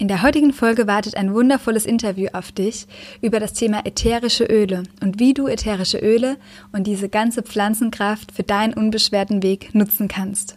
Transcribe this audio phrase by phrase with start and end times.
[0.00, 2.86] In der heutigen Folge wartet ein wundervolles Interview auf dich
[3.20, 6.38] über das Thema ätherische Öle und wie du ätherische Öle
[6.72, 10.56] und diese ganze Pflanzenkraft für deinen unbeschwerten Weg nutzen kannst.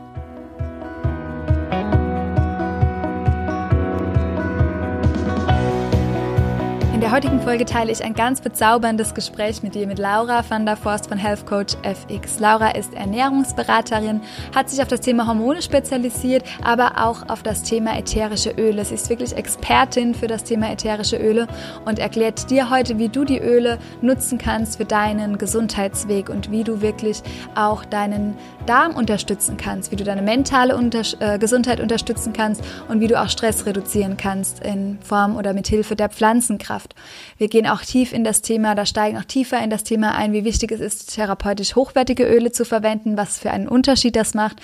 [7.01, 10.67] In der heutigen Folge teile ich ein ganz bezauberndes Gespräch mit dir, mit Laura van
[10.67, 12.37] der Forst von Health Coach FX.
[12.37, 14.21] Laura ist Ernährungsberaterin,
[14.53, 18.85] hat sich auf das Thema Hormone spezialisiert, aber auch auf das Thema ätherische Öle.
[18.85, 21.47] Sie ist wirklich Expertin für das Thema ätherische Öle
[21.85, 26.63] und erklärt dir heute, wie du die Öle nutzen kannst für deinen Gesundheitsweg und wie
[26.63, 27.23] du wirklich
[27.55, 28.37] auch deinen
[28.67, 33.19] Darm unterstützen kannst, wie du deine mentale Unter äh, Gesundheit unterstützen kannst und wie du
[33.19, 36.90] auch Stress reduzieren kannst in Form oder mit Hilfe der Pflanzenkraft.
[37.37, 40.33] Wir gehen auch tief in das Thema, da steigen auch tiefer in das Thema ein,
[40.33, 44.57] wie wichtig es ist, therapeutisch hochwertige Öle zu verwenden, was für einen Unterschied das macht.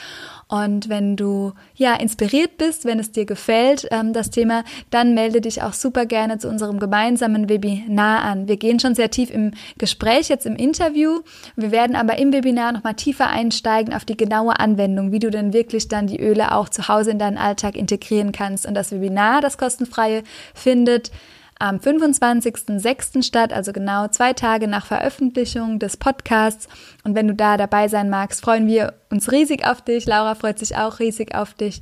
[0.50, 5.42] Und wenn du ja inspiriert bist, wenn es dir gefällt, ähm, das Thema, dann melde
[5.42, 8.48] dich auch super gerne zu unserem gemeinsamen Webinar an.
[8.48, 11.20] Wir gehen schon sehr tief im Gespräch, jetzt im Interview.
[11.58, 15.52] Wir werden aber im Webinar nochmal tiefer einsteigen auf die genaue Anwendung, wie du denn
[15.52, 18.66] wirklich dann die Öle auch zu Hause in deinen Alltag integrieren kannst.
[18.66, 21.12] Und das Webinar, das kostenfreie, findet
[21.60, 23.24] am 25.06.
[23.24, 26.68] statt, also genau zwei Tage nach Veröffentlichung des Podcasts.
[27.04, 30.06] Und wenn du da dabei sein magst, freuen wir uns riesig auf dich.
[30.06, 31.82] Laura freut sich auch riesig auf dich.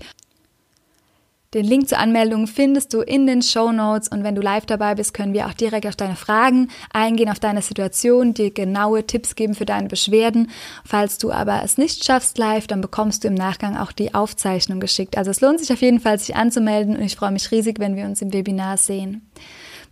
[1.55, 4.93] Den Link zur Anmeldung findest du in den Show Notes und wenn du live dabei
[4.95, 9.35] bist, können wir auch direkt auf deine Fragen eingehen, auf deine Situation, dir genaue Tipps
[9.35, 10.51] geben für deine Beschwerden.
[10.83, 14.81] Falls du aber es nicht schaffst live, dann bekommst du im Nachgang auch die Aufzeichnung
[14.81, 15.17] geschickt.
[15.17, 17.95] Also es lohnt sich auf jeden Fall, sich anzumelden und ich freue mich riesig, wenn
[17.95, 19.25] wir uns im Webinar sehen.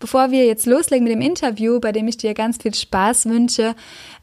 [0.04, 3.74] Bevor wir jetzt loslegen mit dem Interview, bei dem ich dir ganz viel Spaß wünsche,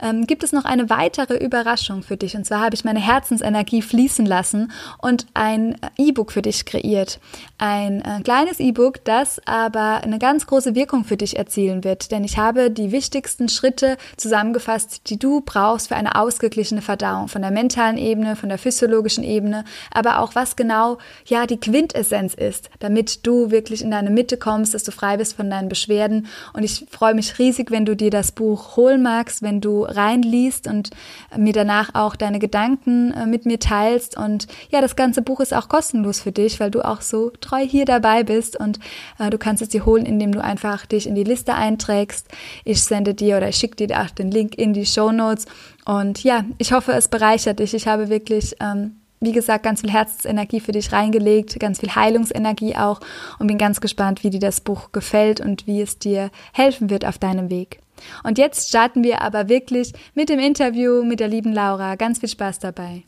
[0.03, 2.37] ähm, gibt es noch eine weitere Überraschung für dich.
[2.37, 7.19] Und zwar habe ich meine Herzensenergie fließen lassen und ein E-Book für dich kreiert.
[7.57, 12.11] Ein äh, kleines E-Book, das aber eine ganz große Wirkung für dich erzielen wird.
[12.11, 17.29] Denn ich habe die wichtigsten Schritte zusammengefasst, die du brauchst für eine ausgeglichene Verdauung.
[17.29, 22.35] Von der mentalen Ebene, von der physiologischen Ebene, aber auch was genau, ja, die Quintessenz
[22.35, 26.27] ist, damit du wirklich in deine Mitte kommst, dass du frei bist von deinen Beschwerden.
[26.53, 30.67] Und ich freue mich riesig, wenn du dir das Buch holen magst, wenn du reinliest
[30.67, 30.91] und
[31.35, 34.19] mir danach auch deine Gedanken äh, mit mir teilst.
[34.19, 37.65] Und ja, das ganze Buch ist auch kostenlos für dich, weil du auch so treu
[37.67, 38.79] hier dabei bist und
[39.19, 42.29] äh, du kannst es dir holen, indem du einfach dich in die Liste einträgst.
[42.65, 45.47] Ich sende dir oder ich schicke dir auch den Link in die Show Notes.
[45.87, 47.73] Und ja, ich hoffe, es bereichert dich.
[47.73, 52.77] Ich habe wirklich ähm, wie gesagt, ganz viel Herzensenergie für dich reingelegt, ganz viel Heilungsenergie
[52.77, 53.01] auch
[53.39, 57.05] und bin ganz gespannt, wie dir das Buch gefällt und wie es dir helfen wird
[57.05, 57.81] auf deinem Weg.
[58.25, 61.97] Und jetzt starten wir aber wirklich mit dem Interview mit der lieben Laura.
[61.97, 63.05] Ganz viel Spaß dabei.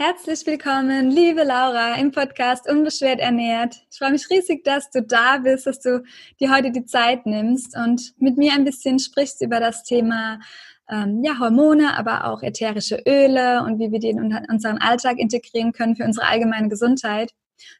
[0.00, 3.74] Herzlich willkommen, liebe Laura, im Podcast Unbeschwert ernährt.
[3.90, 6.04] Ich freue mich riesig, dass du da bist, dass du
[6.38, 10.38] dir heute die Zeit nimmst und mit mir ein bisschen sprichst über das Thema
[10.90, 15.72] ähm, ja, Hormone, aber auch ätherische Öle und wie wir die in unseren Alltag integrieren
[15.72, 17.32] können für unsere allgemeine Gesundheit.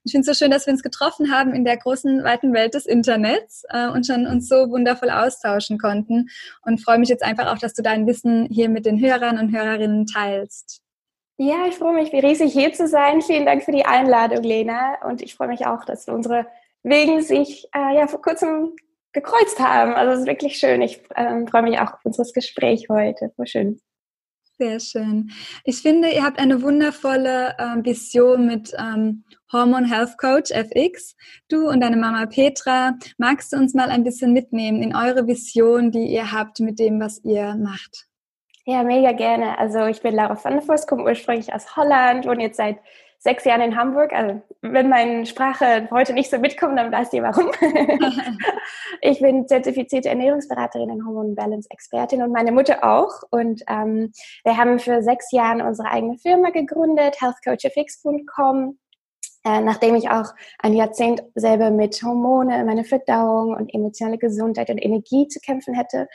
[0.04, 2.74] Ich finde es so schön, dass wir uns getroffen haben in der großen, weiten Welt
[2.74, 6.28] des Internets äh, und schon uns so wundervoll austauschen konnten
[6.62, 9.56] und freue mich jetzt einfach auch, dass du dein Wissen hier mit den Hörern und
[9.56, 10.82] Hörerinnen teilst.
[11.40, 13.22] Ja, ich freue mich, wie riesig hier zu sein.
[13.22, 14.96] Vielen Dank für die Einladung, Lena.
[15.06, 16.46] Und ich freue mich auch, dass unsere
[16.82, 18.74] Wegen sich äh, ja vor kurzem
[19.20, 19.92] gekreuzt haben.
[19.92, 20.82] Also es ist wirklich schön.
[20.82, 23.32] Ich ähm, freue mich auch auf unser Gespräch heute.
[23.36, 23.80] War schön.
[24.58, 25.30] Sehr schön.
[25.64, 31.14] Ich finde, ihr habt eine wundervolle ähm, Vision mit ähm, Hormone Health Coach FX.
[31.48, 35.92] Du und deine Mama Petra, magst du uns mal ein bisschen mitnehmen in eure Vision,
[35.92, 38.08] die ihr habt mit dem, was ihr macht?
[38.64, 39.56] Ja, mega gerne.
[39.58, 42.78] Also ich bin Laura van der Voss, komme ursprünglich aus Holland, wohne jetzt seit
[43.18, 44.12] sechs Jahren in Hamburg.
[44.12, 47.50] Also wenn meine Sprache heute nicht so mitkommt, dann weißt ihr warum.
[49.00, 53.22] ich bin zertifizierte Ernährungsberaterin und Hormon Balance Expertin und meine Mutter auch.
[53.30, 54.12] Und ähm,
[54.44, 58.78] wir haben für sechs Jahre unsere eigene Firma gegründet, healthcoachfx.com.
[59.44, 64.78] Äh, nachdem ich auch ein Jahrzehnt selber mit Hormone, meine Verdauung und emotionale Gesundheit und
[64.78, 66.08] Energie zu kämpfen hätte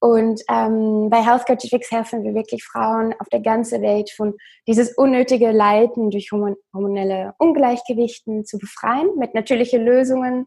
[0.00, 4.34] Und ähm, bei Health Coach Fix helfen wir wirklich Frauen auf der ganzen Welt von
[4.66, 10.46] dieses unnötige Leiden durch hormonelle Ungleichgewichten zu befreien mit natürlichen Lösungen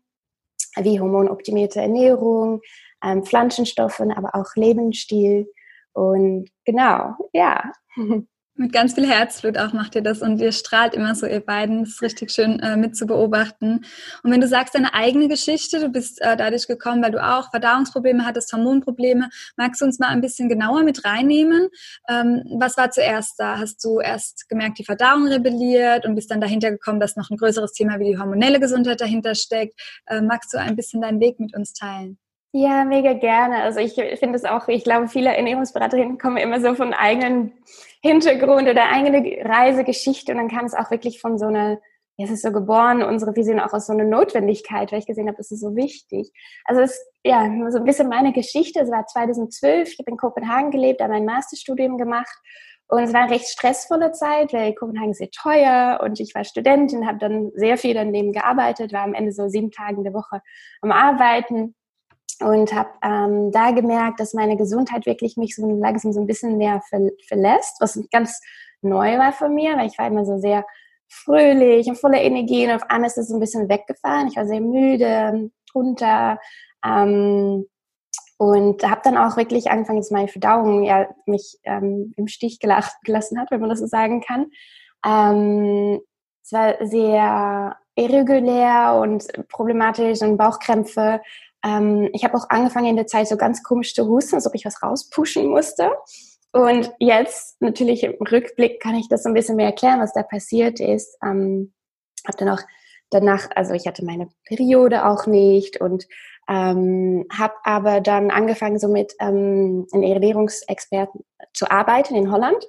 [0.83, 2.61] wie hormonoptimierte Ernährung,
[3.03, 5.51] ähm, Pflanzenstoffen, aber auch Lebensstil.
[5.93, 7.71] Und genau, ja.
[8.59, 11.81] Mit ganz viel Herzblut auch macht ihr das und ihr strahlt immer so, ihr beiden.
[11.83, 13.85] Das ist richtig schön äh, mit zu beobachten.
[14.23, 17.51] Und wenn du sagst, deine eigene Geschichte, du bist äh, dadurch gekommen, weil du auch
[17.51, 21.69] Verdauungsprobleme hattest, Hormonprobleme, magst du uns mal ein bisschen genauer mit reinnehmen?
[22.09, 23.59] Ähm, was war zuerst da?
[23.59, 27.37] Hast du erst gemerkt, die Verdauung rebelliert und bist dann dahinter gekommen, dass noch ein
[27.37, 29.79] größeres Thema wie die hormonelle Gesundheit dahinter steckt?
[30.07, 32.17] Äh, magst du ein bisschen deinen Weg mit uns teilen?
[32.53, 33.57] Ja, mega gerne.
[33.57, 37.51] Also ich finde es auch, ich glaube, viele Ernährungsberaterinnen kommen immer so von eigenen
[38.01, 41.79] Hintergrund oder eigene Reisegeschichte und dann kam es auch wirklich von so einer,
[42.17, 45.37] es ist so geboren, unsere Vision auch aus so einer Notwendigkeit, weil ich gesehen habe,
[45.39, 46.31] es ist so wichtig.
[46.65, 48.79] Also es ist ja so ein bisschen meine Geschichte.
[48.79, 52.35] Es war 2012, ich habe in Kopenhagen gelebt, habe mein Masterstudium gemacht
[52.89, 56.45] und es war eine recht stressvolle Zeit, weil Kopenhagen ist sehr teuer und ich war
[56.45, 60.13] Studentin, habe dann sehr viel daneben gearbeitet, war am Ende so sieben Tage in der
[60.13, 60.41] Woche
[60.81, 61.75] am Arbeiten
[62.41, 66.57] und habe ähm, da gemerkt, dass meine Gesundheit wirklich mich so langsam so ein bisschen
[66.57, 68.39] mehr ver verlässt, was ganz
[68.81, 70.65] neu war von mir, weil ich war immer so sehr
[71.09, 74.27] fröhlich und voller Energie und auf einmal ist das so ein bisschen weggefahren.
[74.27, 76.39] Ich war sehr müde, runter
[76.85, 77.65] ähm,
[78.37, 83.39] und habe dann auch wirklich angefangen, dass meine Verdauung ja mich ähm, im Stich gelassen
[83.39, 84.47] hat, wenn man das so sagen kann.
[85.05, 86.01] Ähm,
[86.43, 91.21] es war sehr irregulär und problematisch und Bauchkrämpfe
[91.67, 94.55] ähm, ich habe auch angefangen in der Zeit so ganz komisch zu husten, als ob
[94.55, 95.91] ich was rauspushen musste.
[96.53, 100.23] Und jetzt, natürlich im Rückblick, kann ich das so ein bisschen mehr erklären, was da
[100.23, 101.17] passiert ist.
[101.23, 101.73] Ähm,
[102.25, 102.61] habe dann auch
[103.09, 106.07] danach, also ich hatte meine Periode auch nicht und
[106.49, 111.21] ähm, habe aber dann angefangen, so mit ähm, einem Ernährungsexperten
[111.53, 112.65] zu arbeiten in Holland.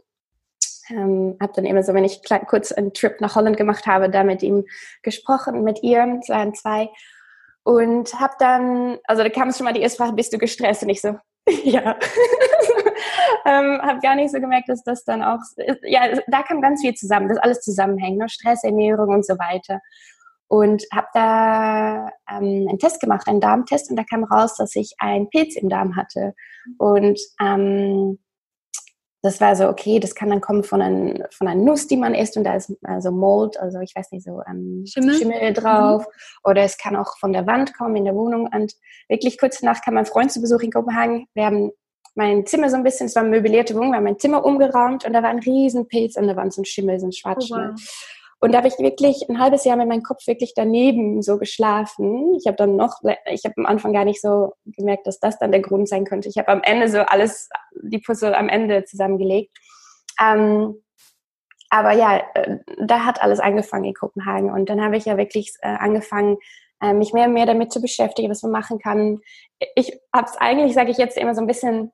[0.91, 4.25] Ähm, habe dann immer so, wenn ich kurz einen Trip nach Holland gemacht habe, da
[4.25, 4.65] mit ihm
[5.03, 6.91] gesprochen, mit ihr, es waren zwei.
[7.69, 10.85] Und habe dann, also da kam es schon mal die erste Frage, bist du gestresst?
[10.85, 11.19] Und ich so,
[11.65, 11.99] ja.
[13.45, 15.41] ähm, habe gar nicht so gemerkt, dass das dann auch,
[15.83, 18.27] ja, da kam ganz viel zusammen, dass alles zusammenhängt, ne?
[18.31, 19.81] Stress, Ernährung und so weiter.
[20.47, 24.95] Und habe da ähm, einen Test gemacht, einen Darmtest, und da kam raus, dass ich
[24.97, 26.33] einen Pilz im Darm hatte.
[26.79, 28.19] Und ähm,
[29.23, 32.15] das war so, okay, das kann dann kommen von, ein, von einer Nuss, die man
[32.15, 35.15] isst und da ist also Mold, also ich weiß nicht, so ähm, Schimmel.
[35.15, 36.03] Schimmel drauf.
[36.03, 36.51] Mhm.
[36.51, 38.49] Oder es kann auch von der Wand kommen in der Wohnung.
[38.53, 38.75] Und
[39.09, 41.27] wirklich kurz danach kam mein Freund zu Besuch in Kopenhagen.
[41.35, 41.73] Wir haben
[42.15, 45.05] mein Zimmer so ein bisschen, es war eine möblierte Wohnung, wir haben mein Zimmer umgeräumt
[45.05, 47.71] und da war ein riesen Pilz an der Wand, so ein Schimmel, so ein Schwarzschimmel.
[47.71, 48.18] Oh, wow.
[48.41, 52.37] Und da habe ich wirklich ein halbes Jahr mit meinem Kopf wirklich daneben so geschlafen.
[52.37, 55.51] Ich habe dann noch, ich habe am Anfang gar nicht so gemerkt, dass das dann
[55.51, 56.29] der Grund sein könnte.
[56.29, 57.49] Ich habe am Ende so alles,
[57.83, 59.57] die Puzzle am Ende zusammengelegt.
[60.21, 60.83] Ähm,
[61.71, 64.51] aber ja, äh, da hat alles angefangen in Kopenhagen.
[64.51, 66.39] Und dann habe ich ja wirklich äh, angefangen,
[66.81, 69.19] äh, mich mehr und mehr damit zu beschäftigen, was man machen kann.
[69.75, 71.93] Ich habe es eigentlich, sage ich jetzt immer so ein bisschen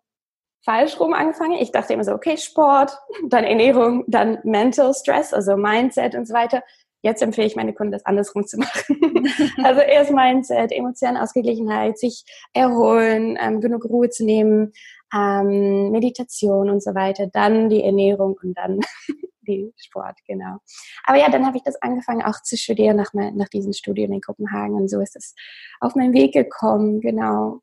[0.65, 1.59] falsch rum angefangen.
[1.61, 6.35] Ich dachte immer so, okay, Sport, dann Ernährung, dann Mental Stress, also Mindset und so
[6.35, 6.63] weiter.
[7.03, 9.29] Jetzt empfehle ich meine Kunden, das andersrum zu machen.
[9.63, 12.25] also erst Mindset, emotionale Ausgeglichenheit, sich
[12.55, 14.73] erholen, ähm, genug Ruhe zu nehmen,
[15.15, 18.81] ähm, Meditation und so weiter, dann die Ernährung und dann
[19.47, 20.57] die Sport, genau.
[21.05, 24.23] Aber ja, dann habe ich das angefangen auch zu studieren nach, nach diesen Studien in
[24.23, 25.35] Kopenhagen und so ist es
[25.81, 27.61] auf meinen Weg gekommen, genau.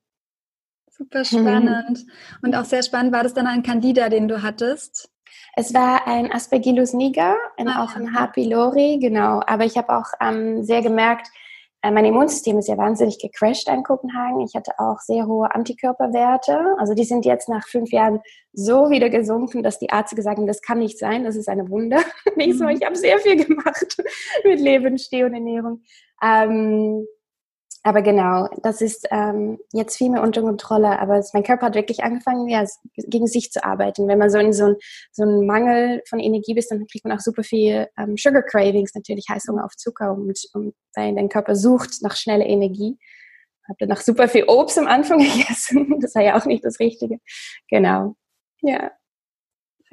[1.02, 2.06] Super spannend.
[2.44, 5.10] Und auch sehr spannend war das dann ein Candida, den du hattest?
[5.56, 8.28] Es war ein Aspergillus niger, ein, ah, auch ein H.
[8.28, 9.42] pylori, genau.
[9.48, 11.28] Aber ich habe auch ähm, sehr gemerkt,
[11.82, 14.42] äh, mein Immunsystem ist ja wahnsinnig gecrashed in Kopenhagen.
[14.42, 16.76] Ich hatte auch sehr hohe Antikörperwerte.
[16.78, 18.20] Also die sind jetzt nach fünf Jahren
[18.54, 21.68] so wieder gesunken, dass die Ärzte gesagt haben, das kann nicht sein, das ist eine
[21.70, 22.02] Wunder.
[22.26, 22.34] So,
[22.66, 22.70] mhm.
[22.70, 23.98] ich habe sehr viel gemacht
[24.44, 25.82] mit Lebensstil und Ernährung.
[26.24, 27.08] Ähm,
[27.84, 31.00] aber genau, das ist ähm, jetzt viel mehr unter Kontrolle.
[31.00, 32.64] Aber es, mein Körper hat wirklich angefangen, ja,
[32.96, 34.08] gegen sich zu arbeiten.
[34.08, 34.76] Wenn man so in so, ein,
[35.12, 39.26] so Mangel von Energie bist, dann kriegt man auch super viel ähm, Sugar Cravings, natürlich
[39.30, 43.00] Heißhunger auf Zucker, und, und dein Körper sucht nach schneller Energie.
[43.68, 46.00] Habe dann noch super viel Obst am Anfang gegessen.
[46.02, 47.18] Das war ja auch nicht das Richtige.
[47.68, 48.16] Genau.
[48.62, 48.92] Ja.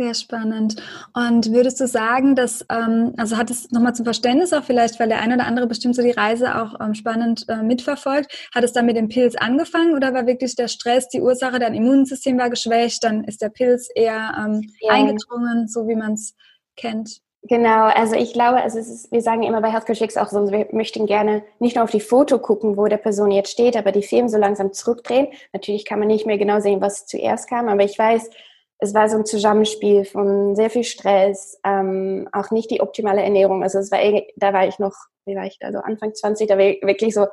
[0.01, 0.77] Sehr spannend.
[1.13, 5.09] Und würdest du sagen, dass, ähm, also hat es nochmal zum Verständnis auch vielleicht, weil
[5.09, 8.73] der eine oder andere bestimmt so die Reise auch ähm, spannend äh, mitverfolgt, hat es
[8.73, 12.49] dann mit dem Pilz angefangen oder war wirklich der Stress die Ursache, dein Immunsystem war
[12.49, 14.93] geschwächt, dann ist der Pilz eher ähm, ja.
[14.93, 16.37] eingedrungen, so wie man es
[16.77, 17.21] kennt?
[17.43, 20.69] Genau, also ich glaube, also ist, wir sagen immer bei Health Coach auch so, wir
[20.71, 24.03] möchten gerne nicht nur auf die Foto gucken, wo der Person jetzt steht, aber die
[24.03, 25.27] Film so langsam zurückdrehen.
[25.53, 28.31] Natürlich kann man nicht mehr genau sehen, was zuerst kam, aber ich weiß,
[28.79, 33.63] es war so ein Zusammenspiel von sehr viel Stress, ähm, auch nicht die optimale Ernährung.
[33.63, 33.99] Also es war,
[34.37, 34.95] da war ich noch,
[35.27, 37.27] wie war ich da, so Anfang 20, da war ich wirklich so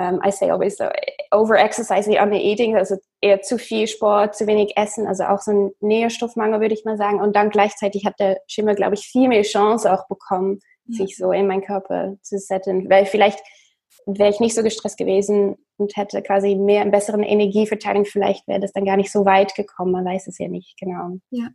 [0.00, 0.88] um, I say always so,
[1.30, 5.50] over exercise, under eating, also eher zu viel Sport, zu wenig Essen, also auch so
[5.50, 7.20] ein Nährstoffmangel, würde ich mal sagen.
[7.20, 11.04] Und dann gleichzeitig hat der Schimmel, glaube ich, viel mehr Chance auch bekommen, ja.
[11.04, 12.88] sich so in meinen Körper zu setzen.
[12.88, 13.40] Weil vielleicht
[14.18, 18.60] wäre ich nicht so gestresst gewesen und hätte quasi mehr, einen besseren Energieverteilung, vielleicht wäre
[18.60, 19.92] das dann gar nicht so weit gekommen.
[19.92, 21.18] Man weiß es ja nicht, genau.
[21.30, 21.48] Ja.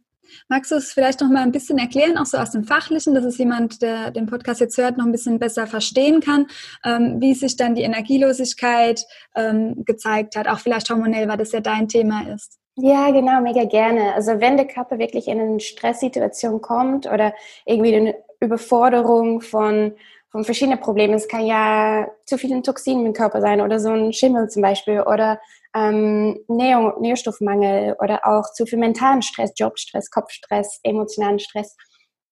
[0.49, 3.23] Magst du es vielleicht noch mal ein bisschen erklären, auch so aus dem Fachlichen, dass
[3.23, 6.47] es jemand, der den Podcast jetzt hört, noch ein bisschen besser verstehen kann,
[6.83, 11.59] ähm, wie sich dann die Energielosigkeit ähm, gezeigt hat, auch vielleicht hormonell, weil das ja
[11.59, 12.59] dein Thema ist?
[12.77, 14.13] Ja, genau, mega gerne.
[14.15, 17.33] Also wenn der Körper wirklich in eine Stresssituation kommt oder
[17.65, 19.93] irgendwie eine Überforderung von
[20.35, 21.13] von verschiedenen Problemen.
[21.13, 24.99] Es kann ja zu viele Toxine im Körper sein oder so ein Schimmel zum Beispiel
[24.99, 25.39] oder
[25.73, 31.77] ähm, Nähr Nährstoffmangel oder auch zu viel mentalen Stress, Jobstress, Kopfstress, emotionalen Stress.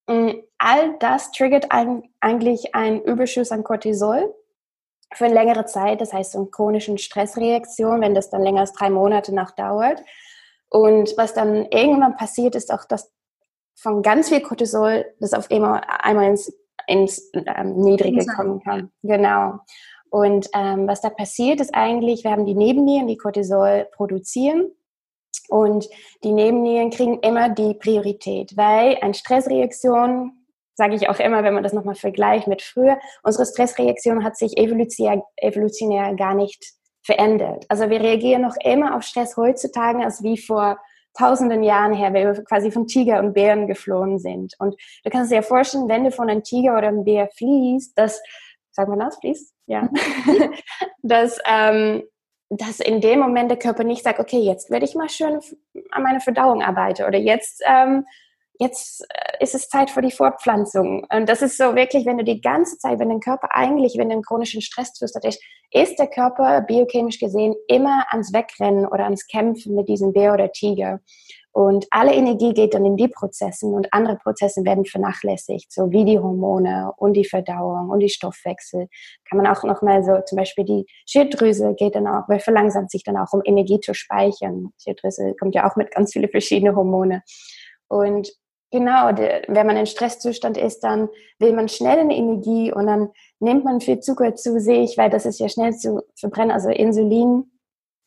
[0.04, 4.34] Und mm, all das triggert ein, eigentlich einen Überschuss an Cortisol
[5.14, 6.02] für eine längere Zeit.
[6.02, 10.02] Das heißt, so eine chronische Stressreaktion, wenn das dann länger als drei Monate noch dauert.
[10.68, 13.10] Und was dann irgendwann passiert, ist auch, dass
[13.74, 16.52] von ganz viel Cortisol das auf einmal ins,
[16.86, 18.90] ins ähm, Niedrige kommen kann.
[19.02, 19.58] Genau.
[20.10, 24.70] Und ähm, was da passiert, ist eigentlich, wir haben die Nebennieren, die Cortisol produzieren.
[25.48, 25.88] Und
[26.22, 30.32] die Nebennieren kriegen immer die Priorität, weil eine Stressreaktion,
[30.74, 34.56] sage ich auch immer, wenn man das nochmal vergleicht mit früher, unsere Stressreaktion hat sich
[34.56, 36.64] evolutionär, evolutionär gar nicht
[37.02, 37.66] verändert.
[37.68, 40.78] Also wir reagieren noch immer auf Stress heutzutage als wie vor
[41.16, 44.54] tausenden Jahren her, weil wir quasi von Tiger und Bären geflohen sind.
[44.58, 47.96] Und du kannst dir ja vorstellen, wenn du von einem Tiger oder einem Bär fliehst,
[47.98, 48.20] dass
[48.74, 49.54] sagt man das, fließt?
[49.66, 49.82] Ja.
[49.82, 50.54] Mhm.
[51.02, 52.02] dass, ähm,
[52.50, 55.40] dass in dem Moment der Körper nicht sagt, okay, jetzt werde ich mal schön
[55.90, 58.04] an meiner Verdauung arbeiten oder jetzt, ähm,
[58.58, 61.06] jetzt äh, ist es Zeit für die Fortpflanzung.
[61.12, 64.08] Und das ist so wirklich, wenn du die ganze Zeit, wenn dein Körper eigentlich, wenn
[64.08, 69.26] du einen chronischen Stresszustand ist, ist der Körper biochemisch gesehen immer ans Wegrennen oder ans
[69.26, 71.00] Kämpfen mit diesem Bär oder Tiger.
[71.50, 76.04] Und alle Energie geht dann in die Prozesse und andere Prozesse werden vernachlässigt, so wie
[76.04, 78.88] die Hormone und die Verdauung und die Stoffwechsel.
[79.28, 83.04] Kann man auch nochmal so, zum Beispiel die Schilddrüse geht dann auch, weil verlangsamt sich
[83.04, 84.70] dann auch, um Energie zu speichern.
[84.82, 87.22] Schilddrüse kommt ja auch mit ganz vielen verschiedenen Hormone.
[87.86, 88.32] Und
[88.74, 89.16] genau,
[89.48, 93.80] wenn man in Stresszustand ist, dann will man schnell eine Energie und dann nimmt man
[93.80, 97.50] viel Zucker zu sich, weil das ist ja schnell zu verbrennen, also Insulin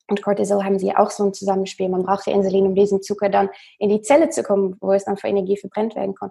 [0.10, 1.90] und Cortisol haben sie auch so ein Zusammenspiel.
[1.90, 5.06] Man braucht ja Insulin, um diesen Zucker dann in die Zelle zu kommen, wo es
[5.06, 6.30] dann für Energie verbrennt werden kann.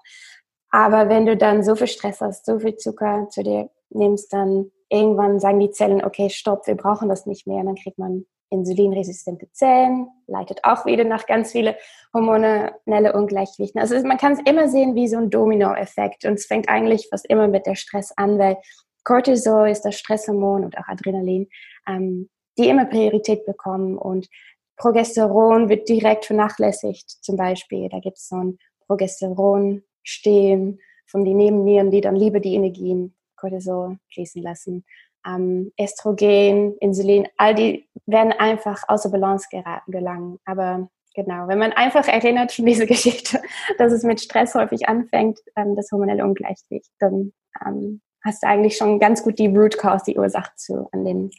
[0.70, 4.70] Aber wenn du dann so viel Stress hast, so viel Zucker zu dir nimmst, dann
[4.88, 7.58] irgendwann sagen die Zellen, okay, stopp, wir brauchen das nicht mehr.
[7.58, 11.76] Und dann kriegt man insulinresistente Zellen, leitet auch wieder nach ganz viele
[12.14, 13.80] hormonelle Ungleichgewichten.
[13.80, 16.24] Also man kann es immer sehen wie so ein Domino-Effekt.
[16.24, 18.58] Und es fängt eigentlich fast immer mit der Stress an, weil
[19.04, 21.48] Cortisol ist das Stresshormon und auch Adrenalin.
[21.88, 24.28] Ähm, die immer Priorität bekommen und
[24.76, 27.88] Progesteron wird direkt vernachlässigt zum Beispiel.
[27.88, 33.98] Da gibt es so ein Progesteron-Stehen von den Nebennieren, die dann lieber die Energien Cortisol
[34.12, 34.84] fließen lassen.
[35.26, 40.38] Ähm, Estrogen, Insulin, all die werden einfach außer Balance geraten, gelangen.
[40.44, 43.40] Aber genau, wenn man einfach erinnert von dieser Geschichte,
[43.78, 47.32] dass es mit Stress häufig anfängt, ähm, das hormonelle Ungleichgewicht, dann
[47.66, 51.30] ähm, hast du eigentlich schon ganz gut die Root Cause, die Ursache zu an den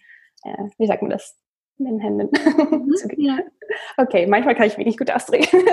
[0.44, 1.36] äh, wie sagt man das,
[1.80, 2.30] in den Händen.
[2.32, 3.40] Mhm, ja.
[3.98, 5.48] Okay, manchmal kann ich mich nicht gut ausdrücken.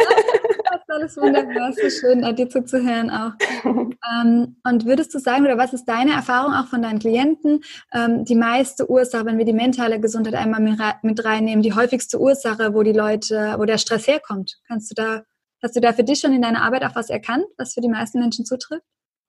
[0.94, 3.32] alles wunderbar, so schön, dir zuzuhören auch.
[3.64, 8.24] Ähm, und würdest du sagen, oder was ist deine Erfahrung auch von deinen Klienten, ähm,
[8.24, 10.60] die meiste Ursache, wenn wir die mentale Gesundheit einmal
[11.02, 14.58] mit reinnehmen, die häufigste Ursache, wo die Leute, wo der Stress herkommt?
[14.68, 15.22] Kannst du da,
[15.62, 17.88] hast du da für dich schon in deiner Arbeit auch was erkannt, was für die
[17.88, 18.84] meisten Menschen zutrifft?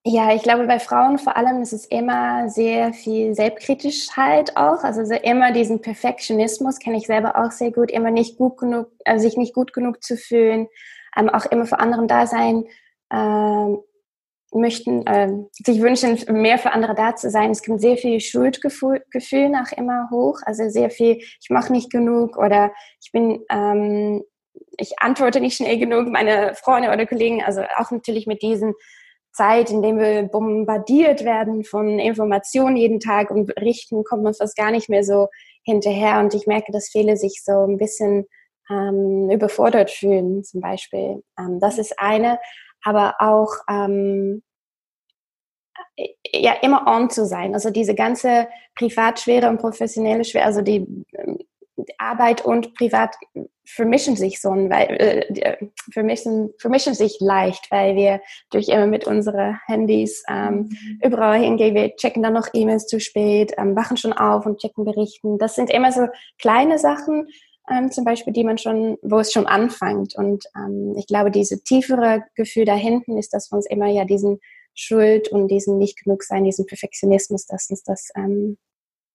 [0.07, 4.84] Ja, ich glaube, bei Frauen vor allem ist es immer sehr viel Selbstkritischheit auch.
[4.84, 7.89] Also immer diesen Perfektionismus kenne ich selber auch sehr gut.
[7.89, 10.67] Immer nicht gut genug, also sich nicht gut genug zu fühlen,
[11.15, 12.65] ähm, auch immer für anderen da sein
[13.12, 13.79] ähm,
[14.51, 17.51] möchten, äh, sich wünschen, mehr für andere da zu sein.
[17.51, 20.39] Es kommt sehr viel Schuldgefühl Gefühl nach immer hoch.
[20.45, 24.24] Also sehr viel, ich mache nicht genug oder ich bin, ähm,
[24.77, 28.74] ich antworte nicht schnell genug, meine Freunde oder Kollegen, also auch natürlich mit diesen
[29.34, 34.55] Zeit, in dem wir bombardiert werden von Informationen jeden Tag und Berichten, kommt man fast
[34.55, 35.27] gar nicht mehr so
[35.63, 36.19] hinterher.
[36.19, 38.27] Und ich merke, dass viele sich so ein bisschen
[38.69, 41.24] ähm, überfordert fühlen, zum Beispiel.
[41.39, 42.39] Ähm, das ist eine.
[42.84, 44.43] Aber auch, ähm,
[46.34, 47.53] ja immer on zu sein.
[47.53, 51.39] Also diese ganze Privatschwere und professionelle Schwere, also die ähm,
[51.98, 53.15] Arbeit und Privat
[53.65, 55.57] vermischen sich so, weil äh,
[55.91, 61.00] vermischen, vermischen sich leicht, weil wir durch immer mit unseren Handys ähm, mhm.
[61.03, 61.75] überall hingehen.
[61.75, 65.38] Wir checken dann noch E-Mails zu spät, ähm, wachen schon auf und checken Berichten.
[65.38, 66.07] Das sind immer so
[66.39, 67.27] kleine Sachen,
[67.69, 70.15] ähm, zum Beispiel, die man schon, wo es schon anfängt.
[70.15, 74.05] Und ähm, ich glaube, diese tiefere Gefühl da hinten ist, dass wir uns immer ja
[74.05, 74.39] diesen
[74.74, 78.57] Schuld und diesen nicht genug sein, diesen Perfektionismus, dass uns das ähm,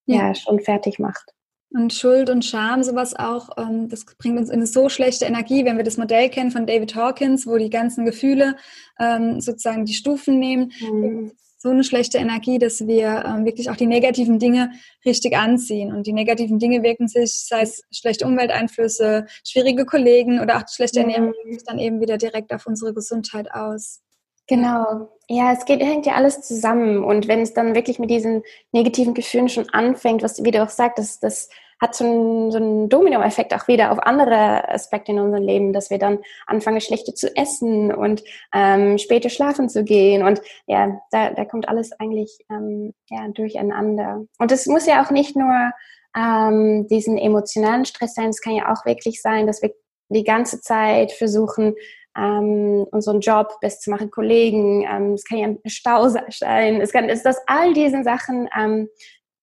[0.06, 0.28] ja.
[0.28, 1.32] ja schon fertig macht.
[1.72, 5.64] Und Schuld und Scham, sowas auch, ähm, das bringt uns in eine so schlechte Energie,
[5.64, 8.56] wenn wir das Modell kennen von David Hawkins, wo die ganzen Gefühle
[8.98, 10.72] ähm, sozusagen die Stufen nehmen.
[10.80, 11.32] Mhm.
[11.62, 14.70] So eine schlechte Energie, dass wir ähm, wirklich auch die negativen Dinge
[15.04, 15.92] richtig anziehen.
[15.92, 21.02] Und die negativen Dinge wirken sich, sei es schlechte Umwelteinflüsse, schwierige Kollegen oder auch schlechte
[21.02, 21.10] mhm.
[21.10, 21.34] Ernährung,
[21.66, 24.00] dann eben wieder direkt auf unsere Gesundheit aus.
[24.46, 25.12] Genau.
[25.28, 27.04] Ja, es geht, hängt ja alles zusammen.
[27.04, 30.70] Und wenn es dann wirklich mit diesen negativen Gefühlen schon anfängt, was wie du auch
[30.70, 35.20] sagst, das, das hat so einen, so einen Domino-Effekt auch wieder auf andere Aspekte in
[35.20, 38.22] unserem Leben, dass wir dann anfangen, schlechter zu essen und
[38.52, 40.22] ähm, später schlafen zu gehen.
[40.22, 44.24] Und ja, da, da kommt alles eigentlich ähm, ja, durcheinander.
[44.38, 45.72] Und es muss ja auch nicht nur
[46.16, 49.72] ähm, diesen emotionalen Stress sein, es kann ja auch wirklich sein, dass wir
[50.08, 51.74] die ganze Zeit versuchen,
[52.16, 56.92] ähm, unseren Job besser zu machen, Kollegen, ähm, es kann ja ein Stau sein, es
[56.92, 58.88] kann, es, dass all diese Sachen ähm,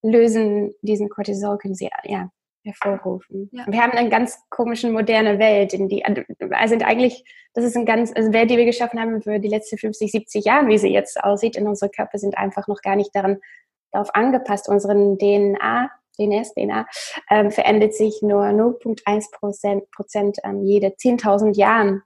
[0.02, 2.30] lösen diesen Cortisol, können sie ja
[2.64, 3.48] hervorrufen.
[3.52, 3.64] Ja.
[3.68, 7.24] Wir haben eine ganz komische moderne Welt, in die, also eigentlich,
[7.54, 10.44] das ist eine ganz, also Welt, die wir geschaffen haben für die letzten 50, 70
[10.44, 13.38] Jahre, wie sie jetzt aussieht, in unsere Körper sind einfach noch gar nicht daran,
[13.92, 14.68] darauf angepasst.
[14.68, 16.86] Unseren DNA, DNS, DNA,
[17.30, 22.02] ähm, verändert sich nur 0,1 Prozent, Prozent ähm, jede 10.000 Jahren.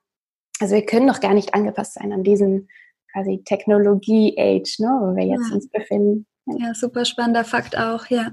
[0.61, 2.69] Also wir können noch gar nicht angepasst sein an diesen
[3.13, 5.55] quasi Technologie-Age, ne, wo wir jetzt ja.
[5.57, 6.27] uns befinden.
[6.47, 8.33] Ja, super spannender Fakt auch, ja.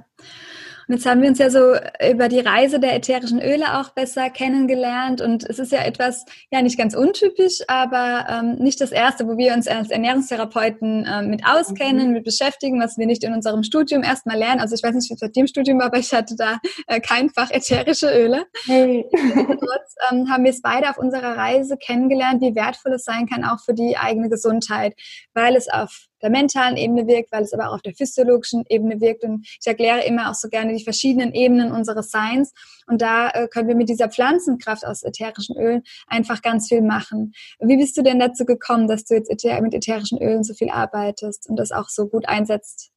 [0.89, 1.75] Und jetzt haben wir uns ja so
[2.09, 5.21] über die Reise der ätherischen Öle auch besser kennengelernt.
[5.21, 9.37] Und es ist ja etwas, ja, nicht ganz untypisch, aber ähm, nicht das erste, wo
[9.37, 12.13] wir uns als Ernährungstherapeuten ähm, mit auskennen, mhm.
[12.13, 14.61] mit beschäftigen, was wir nicht in unserem Studium erstmal lernen.
[14.61, 16.99] Also ich weiß nicht, wie es bei dem Studium war, aber ich hatte da äh,
[16.99, 18.45] kein Fach ätherische Öle.
[18.65, 19.05] Hey.
[19.11, 23.43] Trotz ähm, haben wir es beide auf unserer Reise kennengelernt, wie wertvoll es sein kann,
[23.43, 24.95] auch für die eigene Gesundheit,
[25.35, 29.01] weil es auf der mentalen Ebene wirkt, weil es aber auch auf der physiologischen Ebene
[29.01, 29.23] wirkt.
[29.23, 32.53] Und ich erkläre immer auch so gerne die verschiedenen Ebenen unseres Seins.
[32.87, 37.33] Und da äh, können wir mit dieser Pflanzenkraft aus ätherischen Ölen einfach ganz viel machen.
[37.59, 41.49] Wie bist du denn dazu gekommen, dass du jetzt mit ätherischen Ölen so viel arbeitest
[41.49, 42.91] und das auch so gut einsetzt?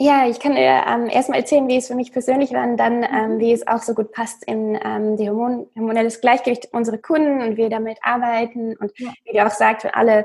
[0.00, 3.02] Ja, ich kann dir ähm, erstmal erzählen, wie es für mich persönlich war und dann,
[3.02, 3.38] ähm, mhm.
[3.40, 7.56] wie es auch so gut passt in ähm, die Hormon hormonelles Gleichgewicht unserer Kunden und
[7.56, 9.12] wir damit arbeiten und ja.
[9.24, 10.24] wie du auch sagst, für alle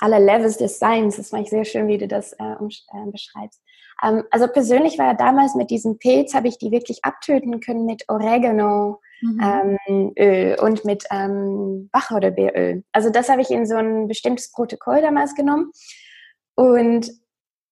[0.00, 1.16] alle Levels des Seins.
[1.16, 3.60] Das fand ich sehr schön, wie du das äh, äh, beschreibst.
[4.02, 7.86] Ähm, also persönlich war ja damals mit diesem Pilz, habe ich die wirklich abtöten können
[7.86, 9.00] mit Oregano.
[9.22, 9.78] Mhm.
[9.88, 12.84] Ähm, Öl und mit ähm, Wacholderbeeröl.
[12.92, 15.72] Also das habe ich in so ein bestimmtes Protokoll damals genommen.
[16.54, 17.10] Und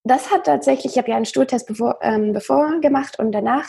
[0.03, 3.67] das hat tatsächlich, ich habe ja einen Stuhltest bevor, ähm, bevor gemacht und danach,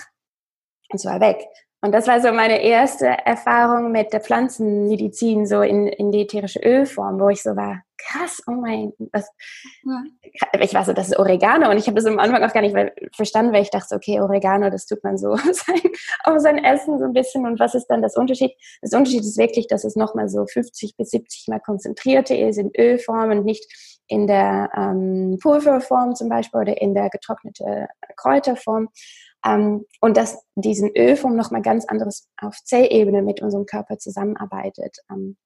[0.90, 1.46] und zwar weg.
[1.83, 6.61] Und das war so meine erste Erfahrung mit der Pflanzenmedizin, so in, in die ätherische
[6.61, 9.31] Ölform, wo ich so war, krass, oh mein, was,
[9.85, 10.03] ja.
[10.61, 12.77] ich war so, das ist Oregano und ich habe das am Anfang auch gar nicht
[13.14, 15.33] verstanden, weil ich dachte, okay, Oregano, das tut man so
[16.25, 18.53] auf sein Essen so ein bisschen und was ist dann das Unterschied?
[18.83, 22.71] Das Unterschied ist wirklich, dass es nochmal so 50 bis 70 mal konzentrierter ist in
[22.77, 23.66] Ölform und nicht
[24.07, 28.88] in der ähm, Pulverform zum Beispiel oder in der getrocknete Kräuterform.
[29.44, 34.98] Ähm, und dass diesen Ölform nochmal ganz anderes auf Zellebene mit unserem Körper zusammenarbeitet.
[35.11, 35.37] Ähm,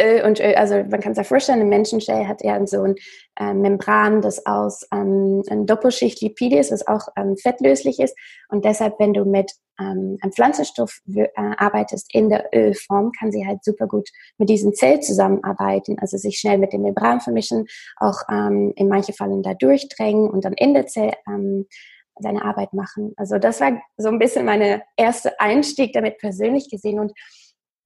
[0.00, 2.94] Öl und Öl, also man kann sich ja vorstellen, ein Menschenzell hat ja so ein
[3.38, 8.16] äh, Membran, das aus ähm, einer Doppelschicht Lipide ist, was auch ähm, fettlöslich ist.
[8.48, 13.46] Und deshalb, wenn du mit ähm, einem Pflanzenstoff äh, arbeitest in der Ölform, kann sie
[13.46, 18.22] halt super gut mit diesem Zell zusammenarbeiten, also sich schnell mit dem Membran vermischen, auch
[18.30, 21.66] ähm, in manchen Fällen da durchdrängen und dann in der Zell ähm,
[22.22, 23.12] seine Arbeit machen.
[23.16, 27.12] Also das war so ein bisschen meine erste Einstieg damit persönlich gesehen und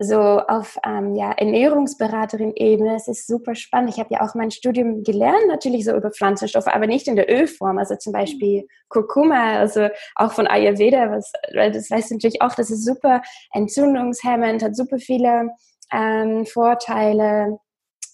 [0.00, 3.90] so auf ähm, ja, Ernährungsberaterin-Ebene, es ist super spannend.
[3.90, 7.30] Ich habe ja auch mein Studium gelernt, natürlich so über Pflanzenstoffe, aber nicht in der
[7.30, 7.78] Ölform.
[7.78, 12.70] Also zum Beispiel Kurkuma, also auch von Ayurveda, was, weil das weißt natürlich auch, das
[12.70, 15.50] ist super entzündungshemmend, hat super viele
[15.92, 17.58] ähm, Vorteile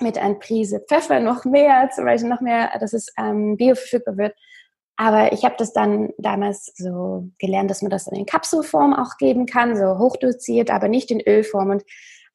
[0.00, 4.34] mit einer Prise Pfeffer noch mehr, zum Beispiel noch mehr, dass es ähm, bioverfügbar wird.
[5.00, 9.46] Aber ich habe das dann damals so gelernt, dass man das in Kapselform auch geben
[9.46, 11.70] kann, so hochdosiert, aber nicht in Ölform.
[11.70, 11.84] Und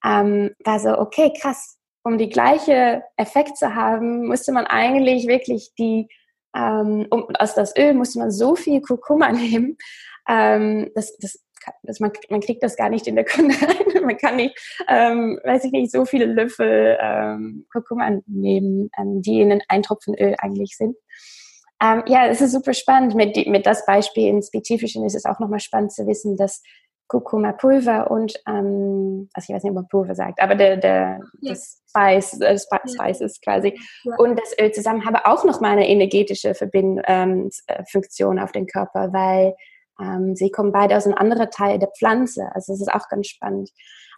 [0.04, 1.78] ähm, war so, okay, krass.
[2.04, 6.08] um die gleiche Effekt zu haben, musste man eigentlich wirklich die,
[6.56, 9.78] ähm, um, aus das Öl musste man so viel Kurkuma nehmen,
[10.28, 11.40] ähm, das, das,
[11.84, 14.04] das man, man kriegt das gar nicht in der Kunde rein.
[14.04, 19.42] man kann nicht, ähm, weiß ich nicht, so viele Löffel ähm, Kurkuma nehmen, ähm, die
[19.42, 20.96] in ein Tropfen Öl eigentlich sind.
[21.82, 23.16] Ähm, ja, es ist super spannend.
[23.16, 26.62] Mit, mit das Beispiel im Spezifischen ist es auch nochmal spannend zu wissen, dass
[27.08, 31.52] Kurkuma-Pulver und, ähm, also ich weiß nicht, ob man Pulver sagt, aber der, der ja.
[31.52, 32.88] das Spice, äh, Sp ja.
[32.88, 34.16] Spices quasi ja.
[34.18, 38.66] und das Öl zusammen haben auch nochmal eine energetische Verbind ähm, äh, Funktion auf den
[38.66, 39.54] Körper, weil
[40.02, 42.50] ähm, sie kommen beide aus einem anderen Teil der Pflanze.
[42.54, 43.70] Also es ist auch ganz spannend.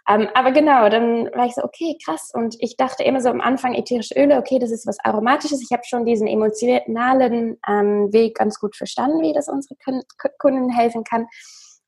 [0.08, 2.30] Ähm, aber genau, dann war ich so, okay, krass.
[2.32, 5.60] Und ich dachte immer so am Anfang, ätherische Öle, okay, das ist was Aromatisches.
[5.62, 9.76] Ich habe schon diesen emotionalen ähm, Weg ganz gut verstanden, wie das unsere
[10.38, 11.26] Kunden helfen kann.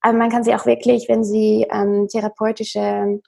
[0.02, 3.20] Aber man kann sie auch wirklich, wenn sie ähm, therapeutische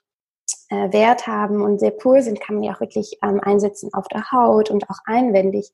[0.69, 4.07] äh, Wert haben und sehr pur sind, kann man die auch wirklich ähm, einsetzen auf
[4.07, 5.71] der Haut und auch einwendig.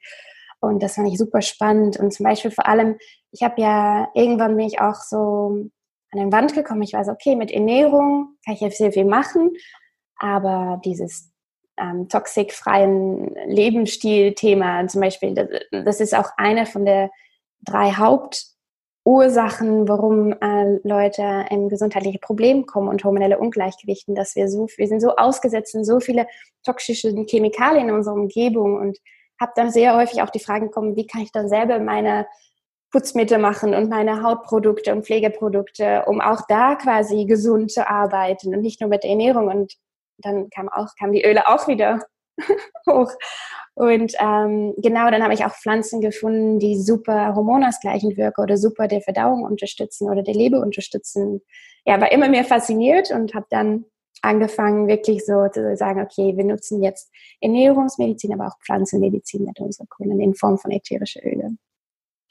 [0.62, 1.98] Und das fand ich super spannend.
[1.98, 2.98] Und zum Beispiel vor allem,
[3.32, 5.70] ich habe ja irgendwann bin ich auch so
[6.12, 6.82] an den Wand gekommen.
[6.82, 9.52] Ich weiß, okay, mit Ernährung kann ich ja sehr viel machen,
[10.18, 11.32] aber dieses
[11.78, 17.10] ähm, toxikfreien Lebensstil-Thema zum Beispiel, das, das, ist auch eine von der
[17.62, 24.68] drei Hauptursachen, warum äh, Leute in gesundheitliche Probleme kommen und hormonelle Ungleichgewichten, dass wir so,
[24.76, 26.28] wir sind so ausgesetzt in so viele
[26.64, 28.98] toxische Chemikalien in unserer Umgebung und
[29.40, 32.28] habe dann sehr häufig auch die Frage bekommen, wie kann ich dann selber meine
[32.92, 38.62] Putzmittel machen und meine Hautprodukte und Pflegeprodukte, um auch da quasi gesund zu arbeiten und
[38.62, 39.48] nicht nur mit der Ernährung.
[39.48, 39.74] Und
[40.18, 42.00] dann kam auch, kamen die Öle auch wieder
[42.90, 43.12] hoch.
[43.76, 48.88] Und ähm, genau, dann habe ich auch Pflanzen gefunden, die super hormonausgleichend wirken oder super
[48.88, 51.42] der Verdauung unterstützen oder der Leber unterstützen.
[51.86, 53.86] Ja, war immer mehr fasziniert und habe dann
[54.22, 59.88] angefangen, wirklich so zu sagen, okay, wir nutzen jetzt Ernährungsmedizin, aber auch Pflanzenmedizin mit unseren
[59.88, 61.60] Kunden in Form von ätherischen Ölen.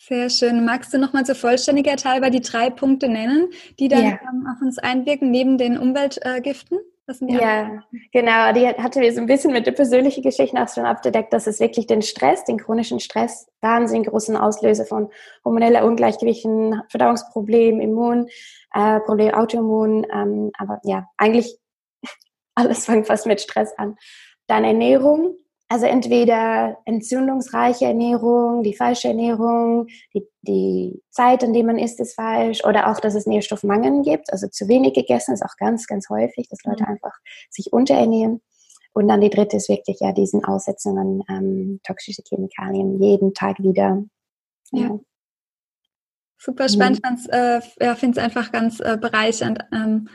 [0.00, 0.64] Sehr schön.
[0.64, 3.48] Magst du nochmal zur Vollständigkeit halber die drei Punkte nennen,
[3.80, 4.18] die dann ja.
[4.22, 6.78] ähm, auf uns einwirken, neben den Umweltgiften?
[7.20, 7.82] Ja,
[8.12, 8.52] genau.
[8.52, 11.58] Die hatte wir so ein bisschen mit der persönlichen Geschichte auch schon abgedeckt, dass es
[11.58, 15.10] wirklich den Stress, den chronischen Stress, wahnsinnig großen Auslöser von
[15.44, 18.28] hormoneller Ungleichgewichten, Verdauungsproblemen, Immun,
[18.74, 19.00] äh,
[19.32, 21.58] Autoimmun, ähm, aber ja, eigentlich
[22.54, 23.96] alles fängt fast mit Stress an.
[24.46, 25.34] Dann Ernährung,
[25.68, 32.14] also entweder entzündungsreiche Ernährung, die falsche Ernährung, die, die Zeit, in der man isst, ist
[32.14, 34.32] falsch oder auch, dass es Nährstoffmangel gibt.
[34.32, 36.92] Also zu wenig gegessen ist auch ganz, ganz häufig, dass Leute mhm.
[36.92, 37.12] einfach
[37.50, 38.40] sich unterernähren.
[38.94, 44.02] Und dann die dritte ist wirklich ja diesen Aussetzungen ähm, toxische Chemikalien jeden Tag wieder.
[44.72, 44.80] Ja.
[44.80, 44.98] ja.
[46.38, 47.02] Super spannend.
[47.04, 47.26] Mhm.
[47.26, 49.58] Ich äh, ja, finde es einfach ganz äh, bereichernd.
[49.72, 50.08] Ähm,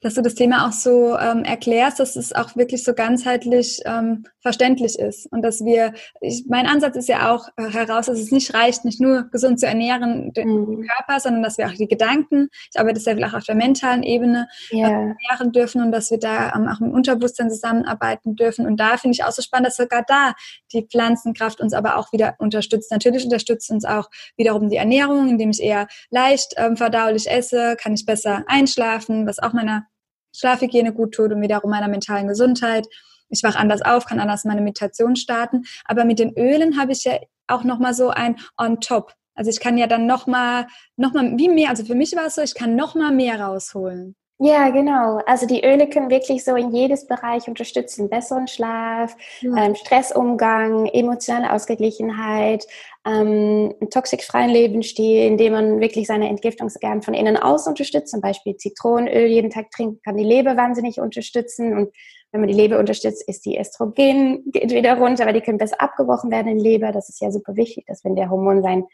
[0.00, 4.24] dass du das Thema auch so ähm, erklärst, dass es auch wirklich so ganzheitlich ähm,
[4.40, 8.32] verständlich ist und dass wir, ich, mein Ansatz ist ja auch äh, heraus, dass es
[8.32, 10.86] nicht reicht, nicht nur gesund zu ernähren, den mhm.
[10.86, 14.02] Körper, sondern dass wir auch die Gedanken, ich arbeite sehr viel auch auf der mentalen
[14.02, 14.88] Ebene, yeah.
[14.88, 18.96] äh, ernähren dürfen und dass wir da ähm, auch im Unterbewusstsein zusammenarbeiten dürfen und da
[18.96, 20.32] finde ich auch so spannend, dass sogar da
[20.72, 22.90] die Pflanzenkraft uns aber auch wieder unterstützt.
[22.90, 27.92] Natürlich unterstützt uns auch wiederum die Ernährung, indem ich eher leicht ähm, verdaulich esse, kann
[27.92, 29.89] ich besser einschlafen, was auch meiner
[30.34, 32.86] Schlafhygiene gut tut und wiederum meiner mentalen Gesundheit.
[33.28, 35.64] Ich wach anders auf, kann anders meine Meditation starten.
[35.84, 39.14] Aber mit den Ölen habe ich ja auch nochmal so ein on top.
[39.34, 40.66] Also ich kann ja dann nochmal,
[40.96, 44.16] noch mal, wie mehr, also für mich war es so, ich kann nochmal mehr rausholen.
[44.42, 45.20] Ja, genau.
[45.26, 48.08] Also die Öle können wirklich so in jedes Bereich unterstützen.
[48.08, 49.54] Besseren Schlaf, ja.
[49.54, 52.66] ähm, Stressumgang, emotionale Ausgeglichenheit,
[53.04, 58.12] ähm, einen toxikfreien Lebensstil, in dem man wirklich seine Entgiftungsorgane von innen aus unterstützt.
[58.12, 61.76] Zum Beispiel Zitronenöl jeden Tag trinken kann die Leber wahnsinnig unterstützen.
[61.76, 61.92] Und
[62.32, 65.82] wenn man die Leber unterstützt, ist die Estrogen geht wieder runter, weil die können besser
[65.82, 66.92] abgebrochen werden in der Leber.
[66.92, 68.84] Das ist ja super wichtig, dass wenn der Hormon sein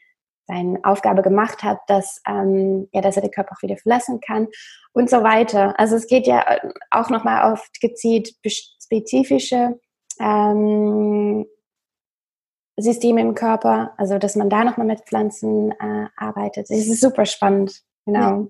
[0.46, 4.48] seine Aufgabe gemacht hat, dass, ähm, ja, dass er den Körper auch wieder verlassen kann
[4.92, 5.78] und so weiter.
[5.78, 9.78] Also es geht ja äh, auch nochmal auf gezielt spezifische
[10.20, 11.46] ähm,
[12.78, 16.70] Systeme im Körper, also dass man da nochmal mit Pflanzen äh, arbeitet.
[16.70, 18.20] Es ist super spannend, genau.
[18.20, 18.46] Ja.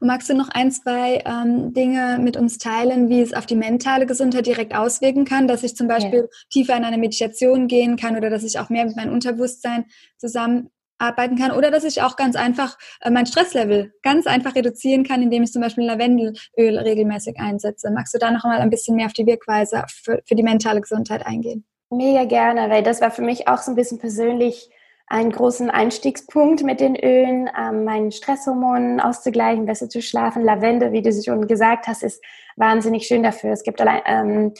[0.00, 3.56] Und magst du noch ein, zwei ähm, Dinge mit uns teilen, wie es auf die
[3.56, 6.26] mentale Gesundheit direkt auswirken kann, dass ich zum Beispiel ja.
[6.50, 9.86] tiefer in eine Meditation gehen kann oder dass ich auch mehr mit meinem Unterbewusstsein
[10.18, 15.04] zusammen arbeiten kann oder dass ich auch ganz einfach äh, mein Stresslevel ganz einfach reduzieren
[15.04, 17.90] kann, indem ich zum Beispiel Lavendelöl regelmäßig einsetze.
[17.90, 20.80] Magst du da noch mal ein bisschen mehr auf die Wirkweise für, für die mentale
[20.80, 21.64] Gesundheit eingehen?
[21.90, 24.70] Mega gerne, weil das war für mich auch so ein bisschen persönlich
[25.10, 30.44] einen großen Einstiegspunkt mit den Ölen, ähm, meinen Stresshormonen auszugleichen, besser zu schlafen.
[30.44, 32.22] Lavende, wie du schon gesagt hast, ist
[32.54, 33.50] wahnsinnig schön dafür.
[33.50, 34.54] Es gibt allein, ähm,